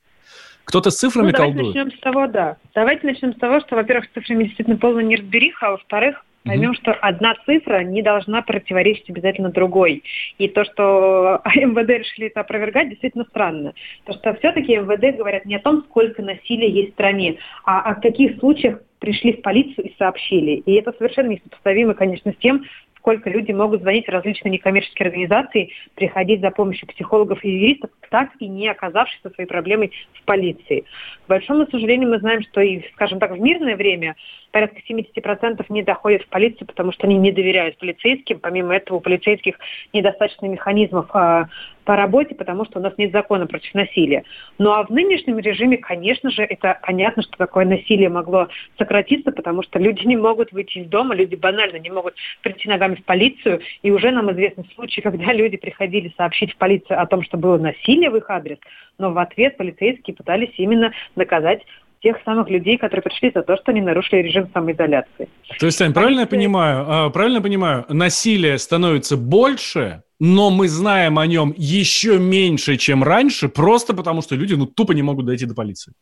[0.65, 1.75] Кто-то с цифрами Ну, давайте колдует?
[1.75, 2.57] начнем с того, да.
[2.75, 6.93] Давайте начнем с того, что, во-первых, с цифрами действительно полная неразбериха, а во-вторых, поймем, что
[6.93, 10.03] одна цифра не должна противоречить обязательно другой.
[10.37, 13.73] И то, что МВД решили это опровергать, действительно странно.
[14.05, 17.95] Потому что все-таки МВД говорят не о том, сколько насилия есть в стране, а о
[17.95, 20.53] каких случаях пришли в полицию и сообщили.
[20.65, 22.63] И это совершенно несопоставимо, конечно, с тем,
[22.97, 28.29] сколько люди могут звонить в различные некоммерческие организации, приходить за помощью психологов и юристов, так
[28.39, 30.85] и не оказавшись со своей проблемой в полиции.
[31.25, 34.15] К большому сожалению, мы знаем, что и, скажем так, в мирное время
[34.51, 38.39] порядка 70% не доходят в полицию, потому что они не доверяют полицейским.
[38.39, 39.55] Помимо этого, у полицейских
[39.93, 41.47] недостаточно механизмов а,
[41.87, 44.25] по работе, потому что у нас нет закона против насилия.
[44.57, 49.63] Ну а в нынешнем режиме, конечно же, это понятно, что такое насилие могло сократиться, потому
[49.63, 53.61] что люди не могут выйти из дома, люди банально не могут прийти ногами в полицию.
[53.83, 57.57] И уже нам известны случаи, когда люди приходили сообщить в полицию о том, что было
[57.57, 58.57] насилие в их адрес,
[58.97, 61.61] но в ответ полицейские пытались именно наказать
[62.01, 65.29] тех самых людей, которые пришли за то, что они нарушили режим самоизоляции.
[65.59, 71.19] То есть, Ань, правильно я понимаю, а, правильно понимаю, насилие становится больше, но мы знаем
[71.19, 75.45] о нем еще меньше, чем раньше, просто потому что люди ну, тупо не могут дойти
[75.45, 75.93] до полиции.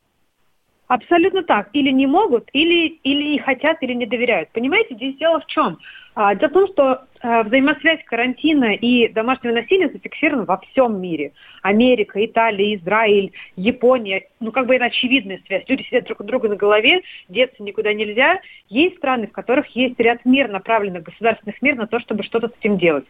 [0.88, 1.70] Абсолютно так.
[1.74, 4.50] Или не могут, или, или не хотят, или не доверяют.
[4.52, 5.80] Понимаете, здесь дело в чем?
[6.14, 11.32] А, дело в том, что а, взаимосвязь карантина и домашнего насилия зафиксирована во всем мире.
[11.64, 14.28] Америка, Италия, Израиль, Япония.
[14.40, 15.64] Ну, как бы это очевидная связь.
[15.68, 18.40] Люди сидят друг у друга на голове, деться никуда нельзя.
[18.70, 22.54] Есть страны, в которых есть ряд мер, направленных государственных мер на то, чтобы что-то с
[22.60, 23.06] этим делать.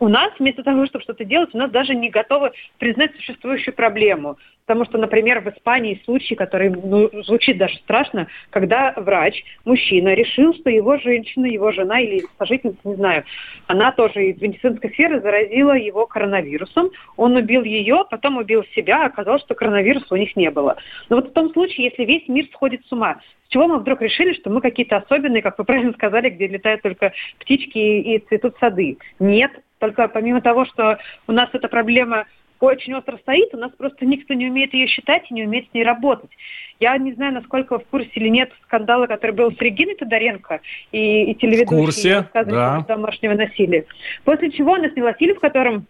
[0.00, 4.36] У нас, вместо того, чтобы что-то делать, у нас даже не готовы признать существующую проблему.
[4.66, 10.54] Потому что, например, в Испании случай, который ну, звучит даже страшно, когда врач, мужчина, решил,
[10.54, 13.24] что его женщина, его жена или сожительница, не знаю,
[13.66, 16.90] она тоже из медицинской сферы заразила его коронавирусом.
[17.16, 20.76] Он убил ее, потом убил себя, а оказалось, что коронавируса у них не было.
[21.08, 24.00] Но вот в том случае, если весь мир сходит с ума, с чего мы вдруг
[24.00, 28.56] решили, что мы какие-то особенные, как вы правильно сказали, где летают только птички и цветут
[28.58, 28.98] сады?
[29.18, 32.26] Нет, только помимо того, что у нас эта проблема
[32.62, 35.74] очень остро стоит, у нас просто никто не умеет ее считать и не умеет с
[35.74, 36.30] ней работать.
[36.78, 40.60] Я не знаю, насколько вы в курсе или нет скандала, который был с Региной Тодоренко
[40.92, 42.84] и, и телеведущей, В курсе, да.
[42.86, 43.84] домашнего насилия.
[44.24, 45.86] После чего она сняла фильм, в котором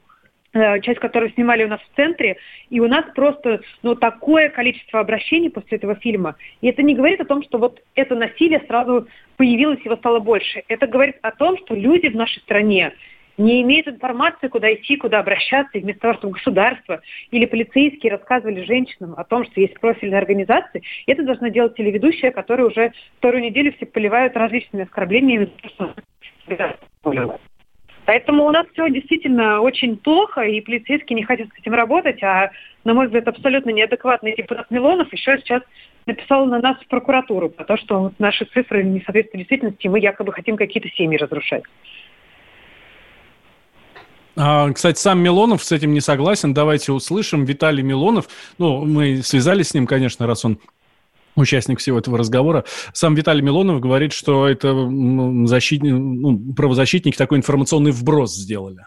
[0.54, 2.38] э, часть которой снимали у нас в центре,
[2.70, 6.37] и у нас просто ну, такое количество обращений после этого фильма.
[6.62, 10.62] И это не говорит о том, что вот это насилие сразу появилось, его стало больше.
[10.68, 12.94] Это говорит о том, что люди в нашей стране
[13.42, 18.64] не имеют информации, куда идти, куда обращаться, и вместо того, чтобы государство или полицейские рассказывали
[18.64, 23.72] женщинам о том, что есть профильные организации, это должна делать телеведущая, которая уже вторую неделю
[23.74, 25.50] все поливают различными оскорблениями.
[28.05, 32.50] Поэтому у нас все действительно очень плохо, и полицейские не хотят с этим работать, а,
[32.85, 35.62] на мой взгляд, абсолютно неадекватный депутат Милонов еще сейчас
[36.07, 40.33] написал на нас в прокуратуру, потому что наши цифры не соответствуют действительности, и мы якобы
[40.33, 41.62] хотим какие-то семьи разрушать.
[44.36, 46.54] А, кстати, сам Милонов с этим не согласен.
[46.54, 47.44] Давайте услышим.
[47.44, 50.58] Виталий Милонов, ну, мы связались с ним, конечно, раз он
[51.36, 52.64] участник всего этого разговора.
[52.92, 54.72] Сам Виталий Милонов говорит, что это
[55.46, 58.84] защитник, ну, правозащитники такой информационный вброс сделали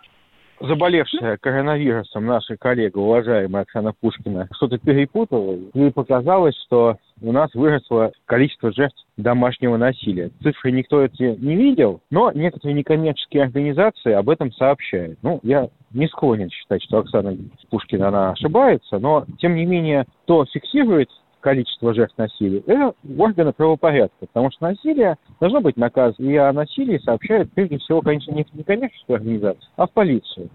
[0.60, 5.58] заболевшая коронавирусом наша коллега, уважаемая Оксана Пушкина, что-то перепутала.
[5.73, 10.32] Ей показалось, что у нас выросло количество жертв домашнего насилия.
[10.41, 15.17] Цифры никто эти не видел, но некоторые некоммерческие организации об этом сообщают.
[15.21, 17.38] Ну, я не склонен считать, что Оксана
[17.69, 24.25] Пушкина, она ошибается, но, тем не менее, то фиксирует количество жертв насилия, это органы правопорядка,
[24.25, 26.28] потому что насилие должно быть наказано.
[26.28, 30.49] И о насилии сообщают прежде всего, конечно, не в некоммерческую организацию, а в полицию.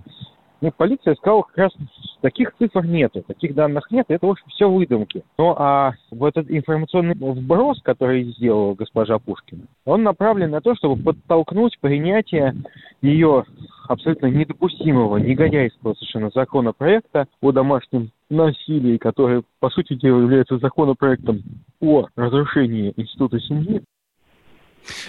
[0.60, 1.72] Ну, полиция сказала, как раз
[2.20, 5.24] таких цифр нету, таких данных нет, это, в общем, все выдумки.
[5.38, 11.02] Ну, а вот этот информационный вброс, который сделала госпожа Пушкина, он направлен на то, чтобы
[11.02, 12.54] подтолкнуть принятие
[13.00, 13.44] ее
[13.88, 21.42] абсолютно недопустимого, негодяйского совершенно законопроекта о домашнем насилии, который, по сути дела, является законопроектом
[21.80, 23.82] о разрушении института семьи,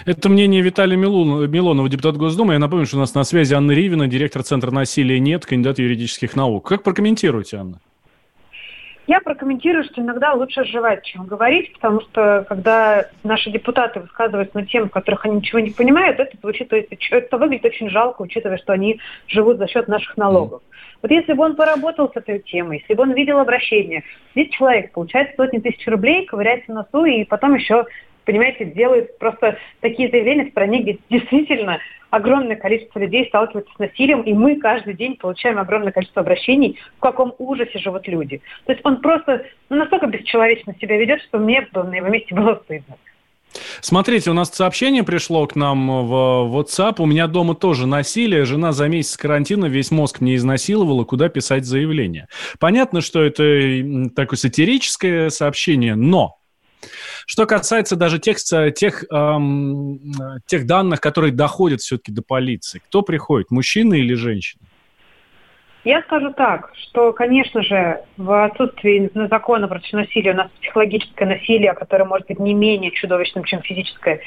[0.04, 2.54] это мнение Виталия Милонова, депутат Госдумы.
[2.54, 6.36] Я напомню, что у нас на связи Анна Ривина, директор Центра насилия «Нет», кандидат юридических
[6.36, 6.68] наук.
[6.68, 7.80] Как прокомментируете, Анна?
[9.08, 14.64] Я прокомментирую, что иногда лучше жевать, чем говорить, потому что когда наши депутаты высказываются на
[14.64, 18.72] темы, в которых они ничего не понимают, это звучит, это выглядит очень жалко, учитывая, что
[18.72, 20.62] они живут за счет наших налогов.
[21.02, 24.04] Вот если бы он поработал с этой темой, если бы он видел обращение,
[24.36, 27.86] здесь человек получает сотни тысяч рублей, ковыряется в носу и потом еще
[28.24, 31.78] понимаете, делают просто такие заявления в стране, где действительно
[32.10, 37.00] огромное количество людей сталкиваются с насилием, и мы каждый день получаем огромное количество обращений, в
[37.00, 38.42] каком ужасе живут люди.
[38.66, 42.60] То есть он просто ну, настолько бесчеловечно себя ведет, что мне на его месте было
[42.64, 42.96] стыдно.
[43.80, 46.96] Смотрите, у нас сообщение пришло к нам в WhatsApp.
[46.98, 48.44] У меня дома тоже насилие.
[48.44, 51.04] Жена за месяц карантина весь мозг мне изнасиловала.
[51.04, 52.28] Куда писать заявление?
[52.58, 53.42] Понятно, что это
[54.14, 56.38] такое сатирическое сообщение, но
[57.26, 58.38] что касается даже тех,
[58.74, 60.00] тех, эм,
[60.46, 64.62] тех данных, которые доходят все-таки до полиции, кто приходит, мужчина или женщина?
[65.84, 71.74] Я скажу так, что, конечно же, в отсутствии закона против насилия у нас психологическое насилие,
[71.74, 74.20] которое может быть не менее чудовищным, чем физическое,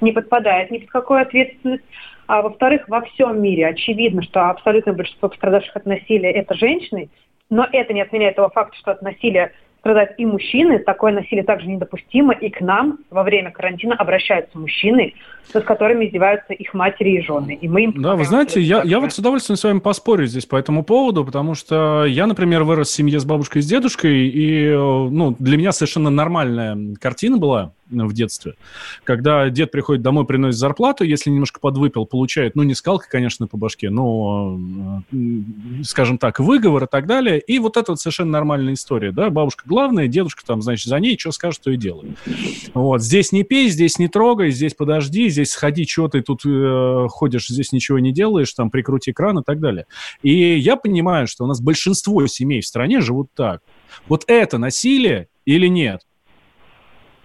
[0.00, 1.84] не подпадает ни под какую ответственность.
[2.28, 7.10] А во-вторых, во всем мире очевидно, что абсолютное большинство пострадавших от насилия– это женщины,
[7.50, 11.66] но это не отменяет того факта, что от насилия страдают и мужчины, такое насилие также
[11.66, 15.14] недопустимо, и к нам во время карантина обращаются мужчины,
[15.52, 17.58] с которыми издеваются их матери и жены.
[17.60, 20.46] И мы им да, вы знаете, я, я вот с удовольствием с вами поспорю здесь
[20.46, 24.28] по этому поводу, потому что я, например, вырос в семье с бабушкой и с дедушкой,
[24.28, 28.54] и ну, для меня совершенно нормальная картина была в детстве,
[29.04, 33.56] когда дед приходит домой, приносит зарплату, если немножко подвыпил, получает, ну, не скалка, конечно, по
[33.56, 34.58] башке, но,
[35.84, 37.40] скажем так, выговор и так далее.
[37.40, 41.18] И вот это вот совершенно нормальная история, да, бабушка главная, дедушка там, значит, за ней,
[41.18, 42.16] что скажет, то и делает.
[42.74, 47.06] Вот, здесь не пей, здесь не трогай, здесь подожди, здесь сходи, что ты тут э,
[47.08, 49.86] ходишь, здесь ничего не делаешь, там, прикрути кран и так далее.
[50.22, 53.62] И я понимаю, что у нас большинство семей в стране живут так.
[54.08, 56.02] Вот это насилие или нет?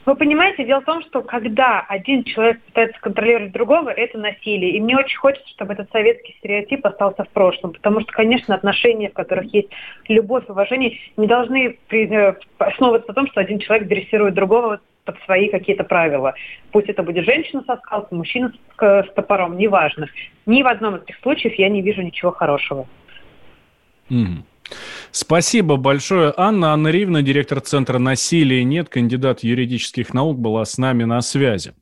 [0.07, 4.71] Вы понимаете, дело в том, что когда один человек пытается контролировать другого, это насилие.
[4.71, 7.73] И мне очень хочется, чтобы этот советский стереотип остался в прошлом.
[7.73, 9.67] Потому что, конечно, отношения, в которых есть
[10.07, 15.49] любовь, уважение, не должны э, основываться на том, что один человек дрессирует другого под свои
[15.49, 16.35] какие-то правила.
[16.71, 20.07] Пусть это будет женщина со скалкой, мужчина с, с топором, неважно.
[20.45, 22.87] Ни в одном из этих случаев я не вижу ничего хорошего.
[24.09, 24.43] Mm.
[25.11, 26.73] Спасибо большое, Анна.
[26.73, 31.73] Анна Ривна, директор Центра насилия нет, кандидат юридических наук, была с нами на связи.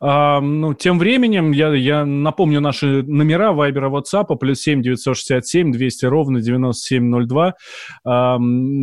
[0.00, 6.06] А, ну, тем временем я, я напомню наши номера Вайбера, WhatsApp, плюс 7 967 200
[6.06, 7.54] ровно 9702.
[8.04, 8.38] А,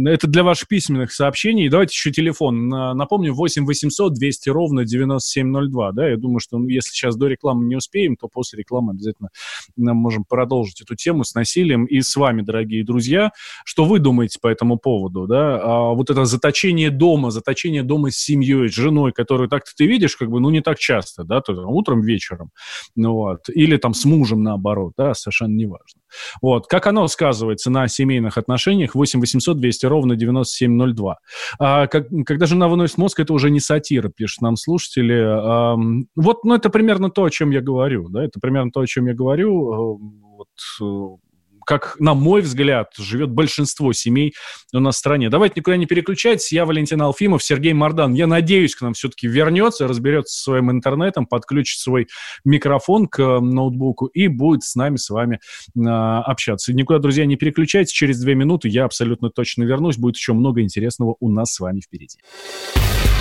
[0.06, 1.70] это для ваших письменных сообщений.
[1.70, 2.68] Давайте еще телефон.
[2.68, 5.92] Напомню, 8 800 200 ровно 9702.
[5.94, 9.30] Да, я думаю, что ну, если сейчас до рекламы не успеем, то после рекламы обязательно
[9.78, 11.86] мы можем продолжить эту тему с насилием.
[11.86, 13.32] И с вами, дорогие друзья,
[13.66, 15.28] что вы думаете по этому поводу?
[15.28, 15.60] Да?
[15.62, 20.16] А вот это заточение дома, заточение дома с семьей, с женой, которую так-то ты видишь,
[20.16, 22.52] как бы, ну, не так часто, да, то, утром, вечером,
[22.96, 26.02] ну, вот, или там с мужем наоборот, да, совершенно неважно.
[26.42, 28.96] Вот, как оно сказывается на семейных отношениях?
[28.96, 31.18] 8 800 200 ровно 9702.
[31.60, 35.20] А, как, когда жена выносит мозг, это уже не сатира, пишут нам слушатели.
[35.20, 35.76] А,
[36.16, 39.08] вот, ну, это примерно то, о чем я говорю, да, это примерно то, о чем
[39.08, 40.00] я говорю.
[40.38, 40.48] Вот,
[40.82, 41.18] э,
[41.66, 44.34] как, на мой взгляд, живет большинство семей
[44.74, 45.30] у нас в стране.
[45.30, 46.52] Давайте никуда не переключайтесь.
[46.52, 48.14] Я Валентин Алфимов, Сергей Мордан.
[48.14, 52.08] Я надеюсь, к нам все-таки вернется, разберется со своим интернетом, подключит свой
[52.44, 55.40] микрофон к э, ноутбуку и будет с нами, с вами
[55.76, 56.74] э, общаться.
[56.74, 57.92] Никуда, друзья, не переключайтесь.
[57.92, 59.98] Через две минуты я абсолютно точно вернусь.
[59.98, 62.18] Будет еще много интересного у нас с вами впереди.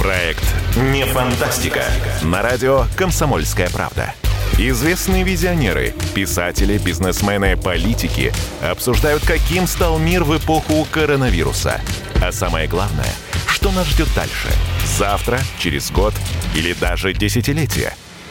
[0.00, 0.44] Проект
[0.92, 1.84] «Не фантастика»
[2.24, 4.14] на радио «Комсомольская правда».
[4.58, 11.80] Известные визионеры, писатели, бизнесмены, политики обсуждают, каким стал мир в эпоху коронавируса.
[12.22, 13.12] А самое главное,
[13.48, 14.48] что нас ждет дальше?
[14.98, 16.14] Завтра, через год
[16.54, 17.94] или даже десятилетие–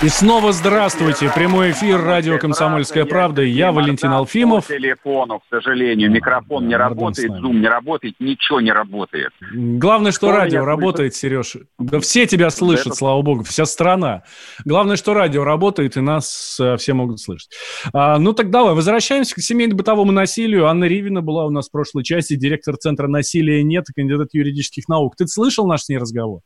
[0.00, 1.28] И снова здравствуйте.
[1.34, 3.42] Прямой эфир радио «Комсомольская правда».
[3.42, 4.68] Я Валентин Алфимов.
[4.68, 6.08] По телефону, к сожалению.
[6.12, 9.32] Микрофон не работает, зум не работает, ничего не работает.
[9.52, 11.56] Главное, что, радио работает, Сереж.
[11.80, 14.22] Да все тебя слышат, слава богу, вся страна.
[14.64, 17.50] Главное, что радио работает, и нас э, все могут слышать.
[17.92, 20.66] А, ну так давай, возвращаемся к семейно-бытовому насилию.
[20.66, 25.16] Анна Ривина была у нас в прошлой части, директор Центра насилия нет, кандидат юридических наук.
[25.16, 26.42] Ты слышал наш с ней разговор?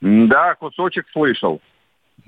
[0.00, 1.60] Да, кусочек слышал.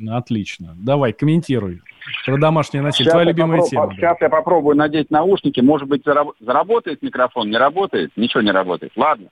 [0.08, 0.74] Отлично.
[0.76, 1.80] Давай, комментируй.
[2.24, 3.06] Про домашнее насилие.
[3.06, 3.70] Сейчас Твоя любимая попроб...
[3.70, 3.94] тема.
[3.94, 5.60] Сейчас я попробую надеть наушники.
[5.60, 6.04] Может быть,
[6.40, 7.50] заработает микрофон?
[7.50, 8.12] Не работает?
[8.16, 8.92] Ничего не работает.
[8.96, 9.28] Ладно.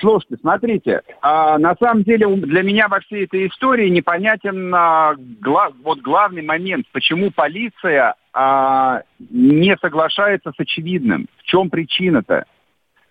[0.00, 1.02] Слушайте, смотрите.
[1.20, 5.70] А, на самом деле для меня во всей этой истории непонятен а, гла...
[5.82, 6.86] вот главный момент.
[6.92, 11.26] Почему полиция а, не соглашается с очевидным?
[11.38, 12.44] В чем причина-то?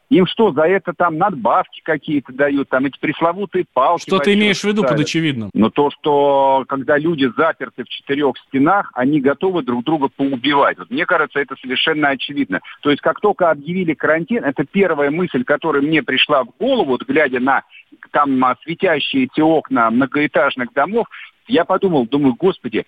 [0.10, 4.03] Им что, за это там надбавки какие-то дают, там эти пресловутые палки.
[4.03, 4.97] Что ты имеешь в виду ставят.
[4.97, 5.49] под очевидным?
[5.53, 10.78] Но то, что когда люди заперты в четырех стенах, они готовы друг друга поубивать.
[10.78, 12.62] Вот мне кажется, это совершенно очевидно.
[12.82, 17.03] То есть как только объявили карантин, это первая мысль, которая мне пришла в голову, вот
[17.03, 17.64] глядя на
[18.12, 21.08] там светящиеся окна многоэтажных домов,
[21.47, 22.86] я подумал, думаю, господи,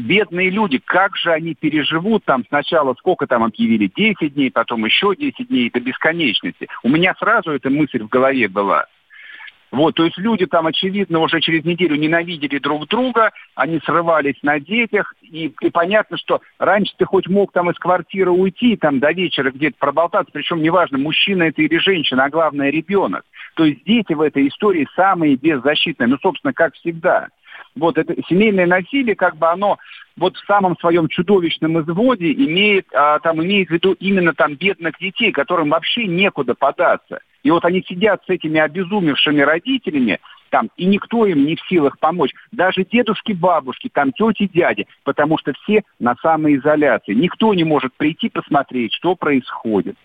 [0.00, 5.14] бедные люди, как же они переживут там сначала, сколько там объявили, 10 дней, потом еще
[5.16, 6.68] 10 дней, до бесконечности.
[6.82, 8.86] У меня сразу эта мысль в голове была.
[9.70, 14.58] Вот, то есть люди там, очевидно, уже через неделю ненавидели друг друга, они срывались на
[14.58, 19.12] детях, и, и понятно, что раньше ты хоть мог там из квартиры уйти, там до
[19.12, 23.24] вечера где-то проболтаться, причем неважно, мужчина это или женщина, а главное ребенок.
[23.54, 27.28] То есть дети в этой истории самые беззащитные, ну, собственно, как всегда.
[27.76, 29.78] Вот это семейное насилие, как бы оно
[30.16, 34.98] вот в самом своем чудовищном изводе имеет, а, там имеет в виду именно там бедных
[34.98, 37.20] детей, которым вообще некуда податься.
[37.42, 40.18] И вот они сидят с этими обезумевшими родителями,
[40.50, 42.34] там, и никто им не в силах помочь.
[42.52, 47.14] Даже дедушки, бабушки, там, тети, дяди, потому что все на самоизоляции.
[47.14, 49.96] Никто не может прийти посмотреть, что происходит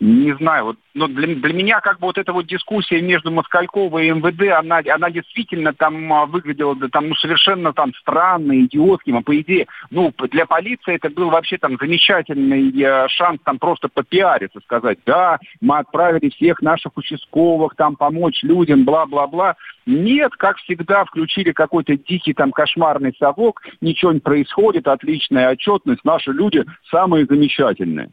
[0.00, 4.08] не знаю, вот, но для, для меня как бы вот эта вот дискуссия между Москальковой
[4.08, 9.16] и МВД, она, она действительно там а, выглядела да, там, ну, совершенно там странно, идиотским,
[9.16, 13.88] а по идее, ну, для полиции это был вообще там замечательный э, шанс там просто
[13.88, 19.56] попиариться, сказать, да, мы отправили всех наших участковых там помочь людям, бла-бла-бла.
[19.86, 26.32] Нет, как всегда, включили какой-то дикий там кошмарный совок, ничего не происходит, отличная отчетность, наши
[26.32, 28.10] люди самые замечательные.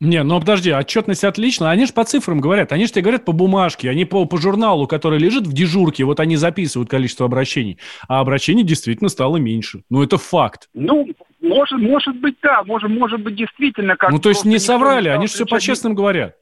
[0.00, 1.68] Не, ну подожди, отчетность отличная.
[1.68, 4.86] Они же по цифрам говорят, они же тебе говорят по бумажке, они по, по журналу,
[4.86, 7.78] который лежит в дежурке, вот они записывают количество обращений.
[8.08, 9.82] А обращений действительно стало меньше.
[9.90, 10.70] Ну, это факт.
[10.72, 11.06] Ну,
[11.42, 13.96] может, может быть, да, может, может быть, действительно.
[13.96, 16.34] Как ну, то есть не соврали, не они же все по-честному говорят.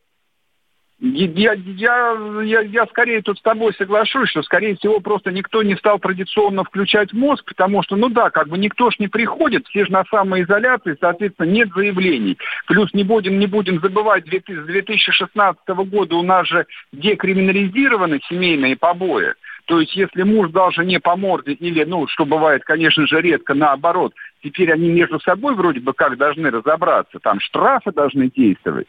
[1.01, 5.77] Я, я, я, я скорее тут с тобой соглашусь, что, скорее всего, просто никто не
[5.77, 9.85] стал традиционно включать мозг, потому что, ну да, как бы никто ж не приходит, все
[9.85, 12.37] же на самоизоляции, соответственно, нет заявлений.
[12.67, 19.35] Плюс не будем, не будем забывать, с 2016 года у нас же декриминализированы семейные побои.
[19.67, 23.55] То есть, если муж дал жене по морде, или, ну, что бывает, конечно же, редко,
[23.55, 28.89] наоборот, теперь они между собой вроде бы как должны разобраться, там штрафы должны действовать.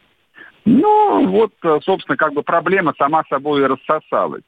[0.64, 4.42] Ну, вот, э, собственно, как бы проблема сама собой рассосалась.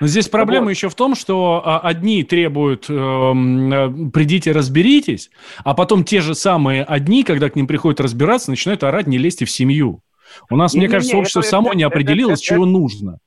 [0.00, 0.70] Но здесь проблема вот.
[0.70, 5.30] еще в том, что а, одни требуют эм, э, «придите, разберитесь»,
[5.64, 9.44] а потом те же самые одни, когда к ним приходят разбираться, начинают орать «не лезьте
[9.44, 10.00] в семью».
[10.48, 12.64] У нас, не, мне не, кажется, не, общество это, само это, не определилось, это, чего
[12.64, 13.18] это, нужно.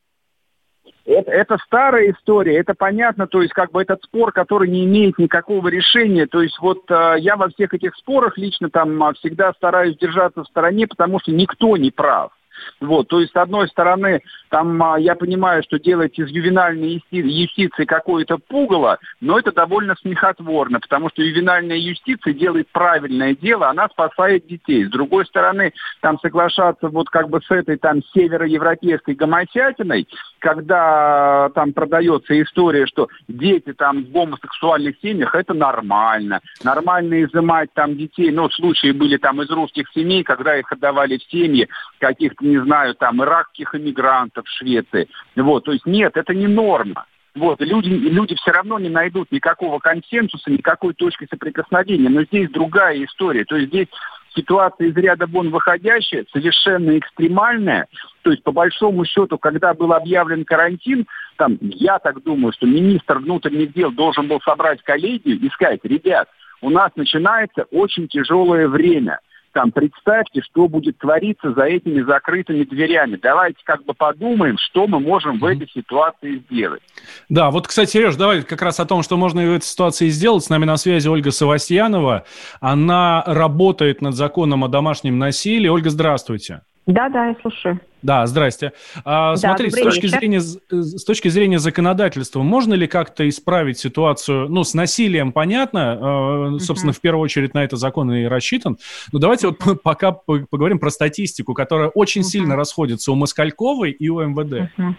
[1.06, 5.18] Это, это старая история, это понятно, то есть как бы этот спор, который не имеет
[5.18, 9.52] никакого решения, то есть вот э, я во всех этих спорах лично там а, всегда
[9.54, 12.32] стараюсь держаться в стороне, потому что никто не прав.
[12.80, 17.86] Вот, то есть, с одной стороны, там а, я понимаю, что делать из ювенальной юстиции
[17.86, 24.48] какое-то пугало, но это довольно смехотворно, потому что ювенальная юстиция делает правильное дело, она спасает
[24.48, 24.86] детей.
[24.86, 30.08] С другой стороны, там соглашаться вот как бы с этой там североевропейской гомосятиной,
[30.40, 36.42] когда там продается история, что дети там в гомосексуальных семьях, это нормально.
[36.64, 41.32] Нормально изымать там детей, ну, случаи были там из русских семей, когда их отдавали в
[41.32, 41.68] семьи
[42.00, 45.10] каких-то не знаю, там, иракских иммигрантов Швеции.
[45.36, 47.06] Вот, то есть нет, это не норма.
[47.36, 52.10] Вот, люди, люди все равно не найдут никакого консенсуса, никакой точки соприкосновения.
[52.10, 53.44] Но здесь другая история.
[53.44, 53.88] То есть здесь
[54.36, 57.88] ситуация из ряда вон выходящая, совершенно экстремальная.
[58.22, 63.18] То есть, по большому счету, когда был объявлен карантин, там, я так думаю, что министр
[63.18, 66.30] внутренних дел должен был собрать коллегию и сказать, ребят,
[66.62, 69.20] у нас начинается очень тяжелое время–
[69.54, 73.18] там представьте, что будет твориться за этими закрытыми дверями.
[73.22, 76.82] Давайте как бы подумаем, что мы можем в этой ситуации сделать.
[77.30, 80.44] Да, вот, кстати, Сереж, давай как раз о том, что можно в этой ситуации сделать.
[80.44, 82.26] С нами на связи Ольга Савастьянова.
[82.60, 85.68] Она работает над законом о домашнем насилии.
[85.68, 86.62] Ольга, здравствуйте.
[86.86, 87.80] Да, да, я слушаю.
[88.02, 88.74] Да, здрасте.
[89.06, 94.50] А, да, смотрите, с точки, зрения, с точки зрения законодательства, можно ли как-то исправить ситуацию,
[94.50, 96.96] ну, с насилием, понятно, э, собственно, uh-huh.
[96.96, 98.78] в первую очередь на это закон и рассчитан,
[99.14, 102.26] но давайте вот пока поговорим про статистику, которая очень uh-huh.
[102.26, 104.70] сильно расходится у Москальковой и у МВД.
[104.78, 104.96] Uh-huh.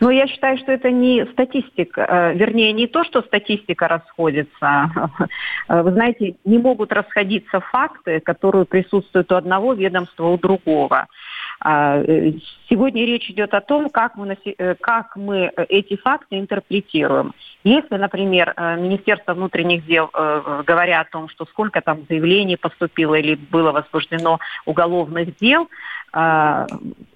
[0.00, 4.90] Но я считаю, что это не статистика, э, вернее, не то, что статистика расходится.
[5.68, 11.08] Вы знаете, не могут расходиться факты, которые присутствуют у одного ведомства, у другого.
[11.60, 12.32] А, э,
[12.68, 17.32] сегодня речь идет о том, как мы, э, как мы эти факты интерпретируем.
[17.64, 23.72] Если, например, Министерство внутренних дел, говоря о том, что сколько там заявлений поступило или было
[23.72, 25.68] возбуждено уголовных дел,
[26.16, 26.66] а,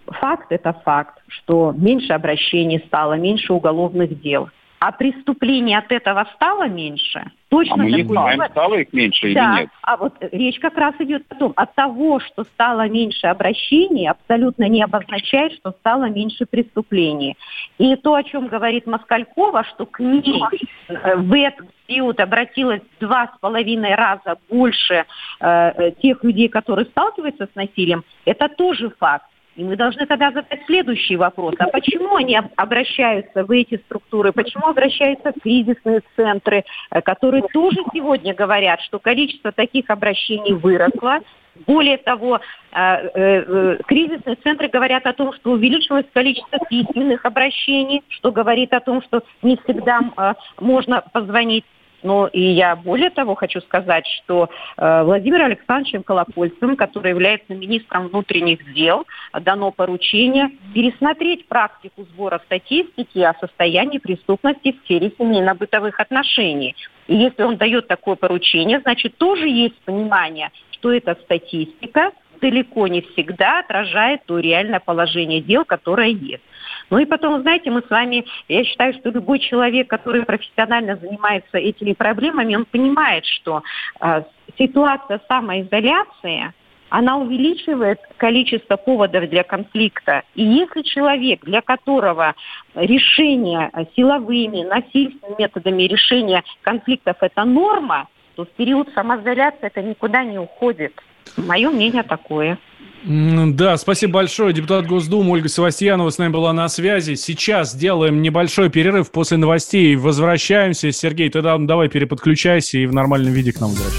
[0.06, 4.48] факт– это факт, что меньше обращений стало, меньше уголовных дел.
[4.80, 7.30] А преступлений от этого стало меньше?
[7.48, 9.70] Точно а мы не знаем, стало их меньше да, или нет.
[9.82, 14.68] А вот речь как раз идет о том, от того, что стало меньше обращений, абсолютно
[14.68, 17.36] не обозначает, что стало меньше преступлений.
[17.78, 20.42] И то, о чем говорит Москалькова, что к ней
[20.88, 25.06] э, в этот период обратилось два с половиной раза больше
[25.40, 29.24] э, тех людей, которые сталкиваются с насилием, это тоже факт.
[29.58, 31.56] И мы должны тогда задать следующий вопрос.
[31.58, 34.30] А почему они обращаются в эти структуры?
[34.30, 41.18] Почему обращаются в кризисные центры, э, которые тоже сегодня говорят, что количество таких обращений выросло,
[41.66, 48.30] более того, э, э, кризисные центры говорят о том, что увеличилось количество письменных обращений, что
[48.30, 51.64] говорит о том, что не всегда можно позвонить
[52.02, 58.08] но и я более того хочу сказать, что э, Владимиром Александровичем Колокольцевым, который является министром
[58.08, 66.74] внутренних дел, дано поручение пересмотреть практику сбора статистики о состоянии преступности в сфере семейно-бытовых отношений.
[67.06, 73.02] И если он дает такое поручение, значит тоже есть понимание, что эта статистика далеко не
[73.02, 76.42] всегда отражает то реальное положение дел, которое есть.
[76.90, 81.58] Ну и потом, знаете, мы с вами, я считаю, что любой человек, который профессионально занимается
[81.58, 83.62] этими проблемами, он понимает, что
[84.00, 84.22] э,
[84.56, 86.52] ситуация самоизоляции,
[86.90, 90.22] она увеличивает количество поводов для конфликта.
[90.34, 92.34] И если человек, для которого
[92.74, 100.38] решение силовыми, насильственными методами решения конфликтов– это норма, то в период самоизоляции это никуда не
[100.38, 100.94] уходит.
[101.36, 102.58] Мое мнение такое.
[103.04, 104.52] Да, спасибо большое.
[104.52, 107.14] Депутат Госдумы Ольга Севастьянова с нами была на связи.
[107.14, 109.94] Сейчас делаем небольшой перерыв после новостей.
[109.96, 110.90] Возвращаемся.
[110.90, 113.92] Сергей, тогда давай переподключайся и в нормальном виде к нам возвращайся.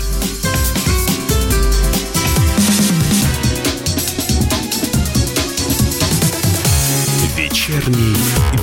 [7.38, 8.16] Вечерний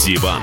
[0.04, 0.42] диван.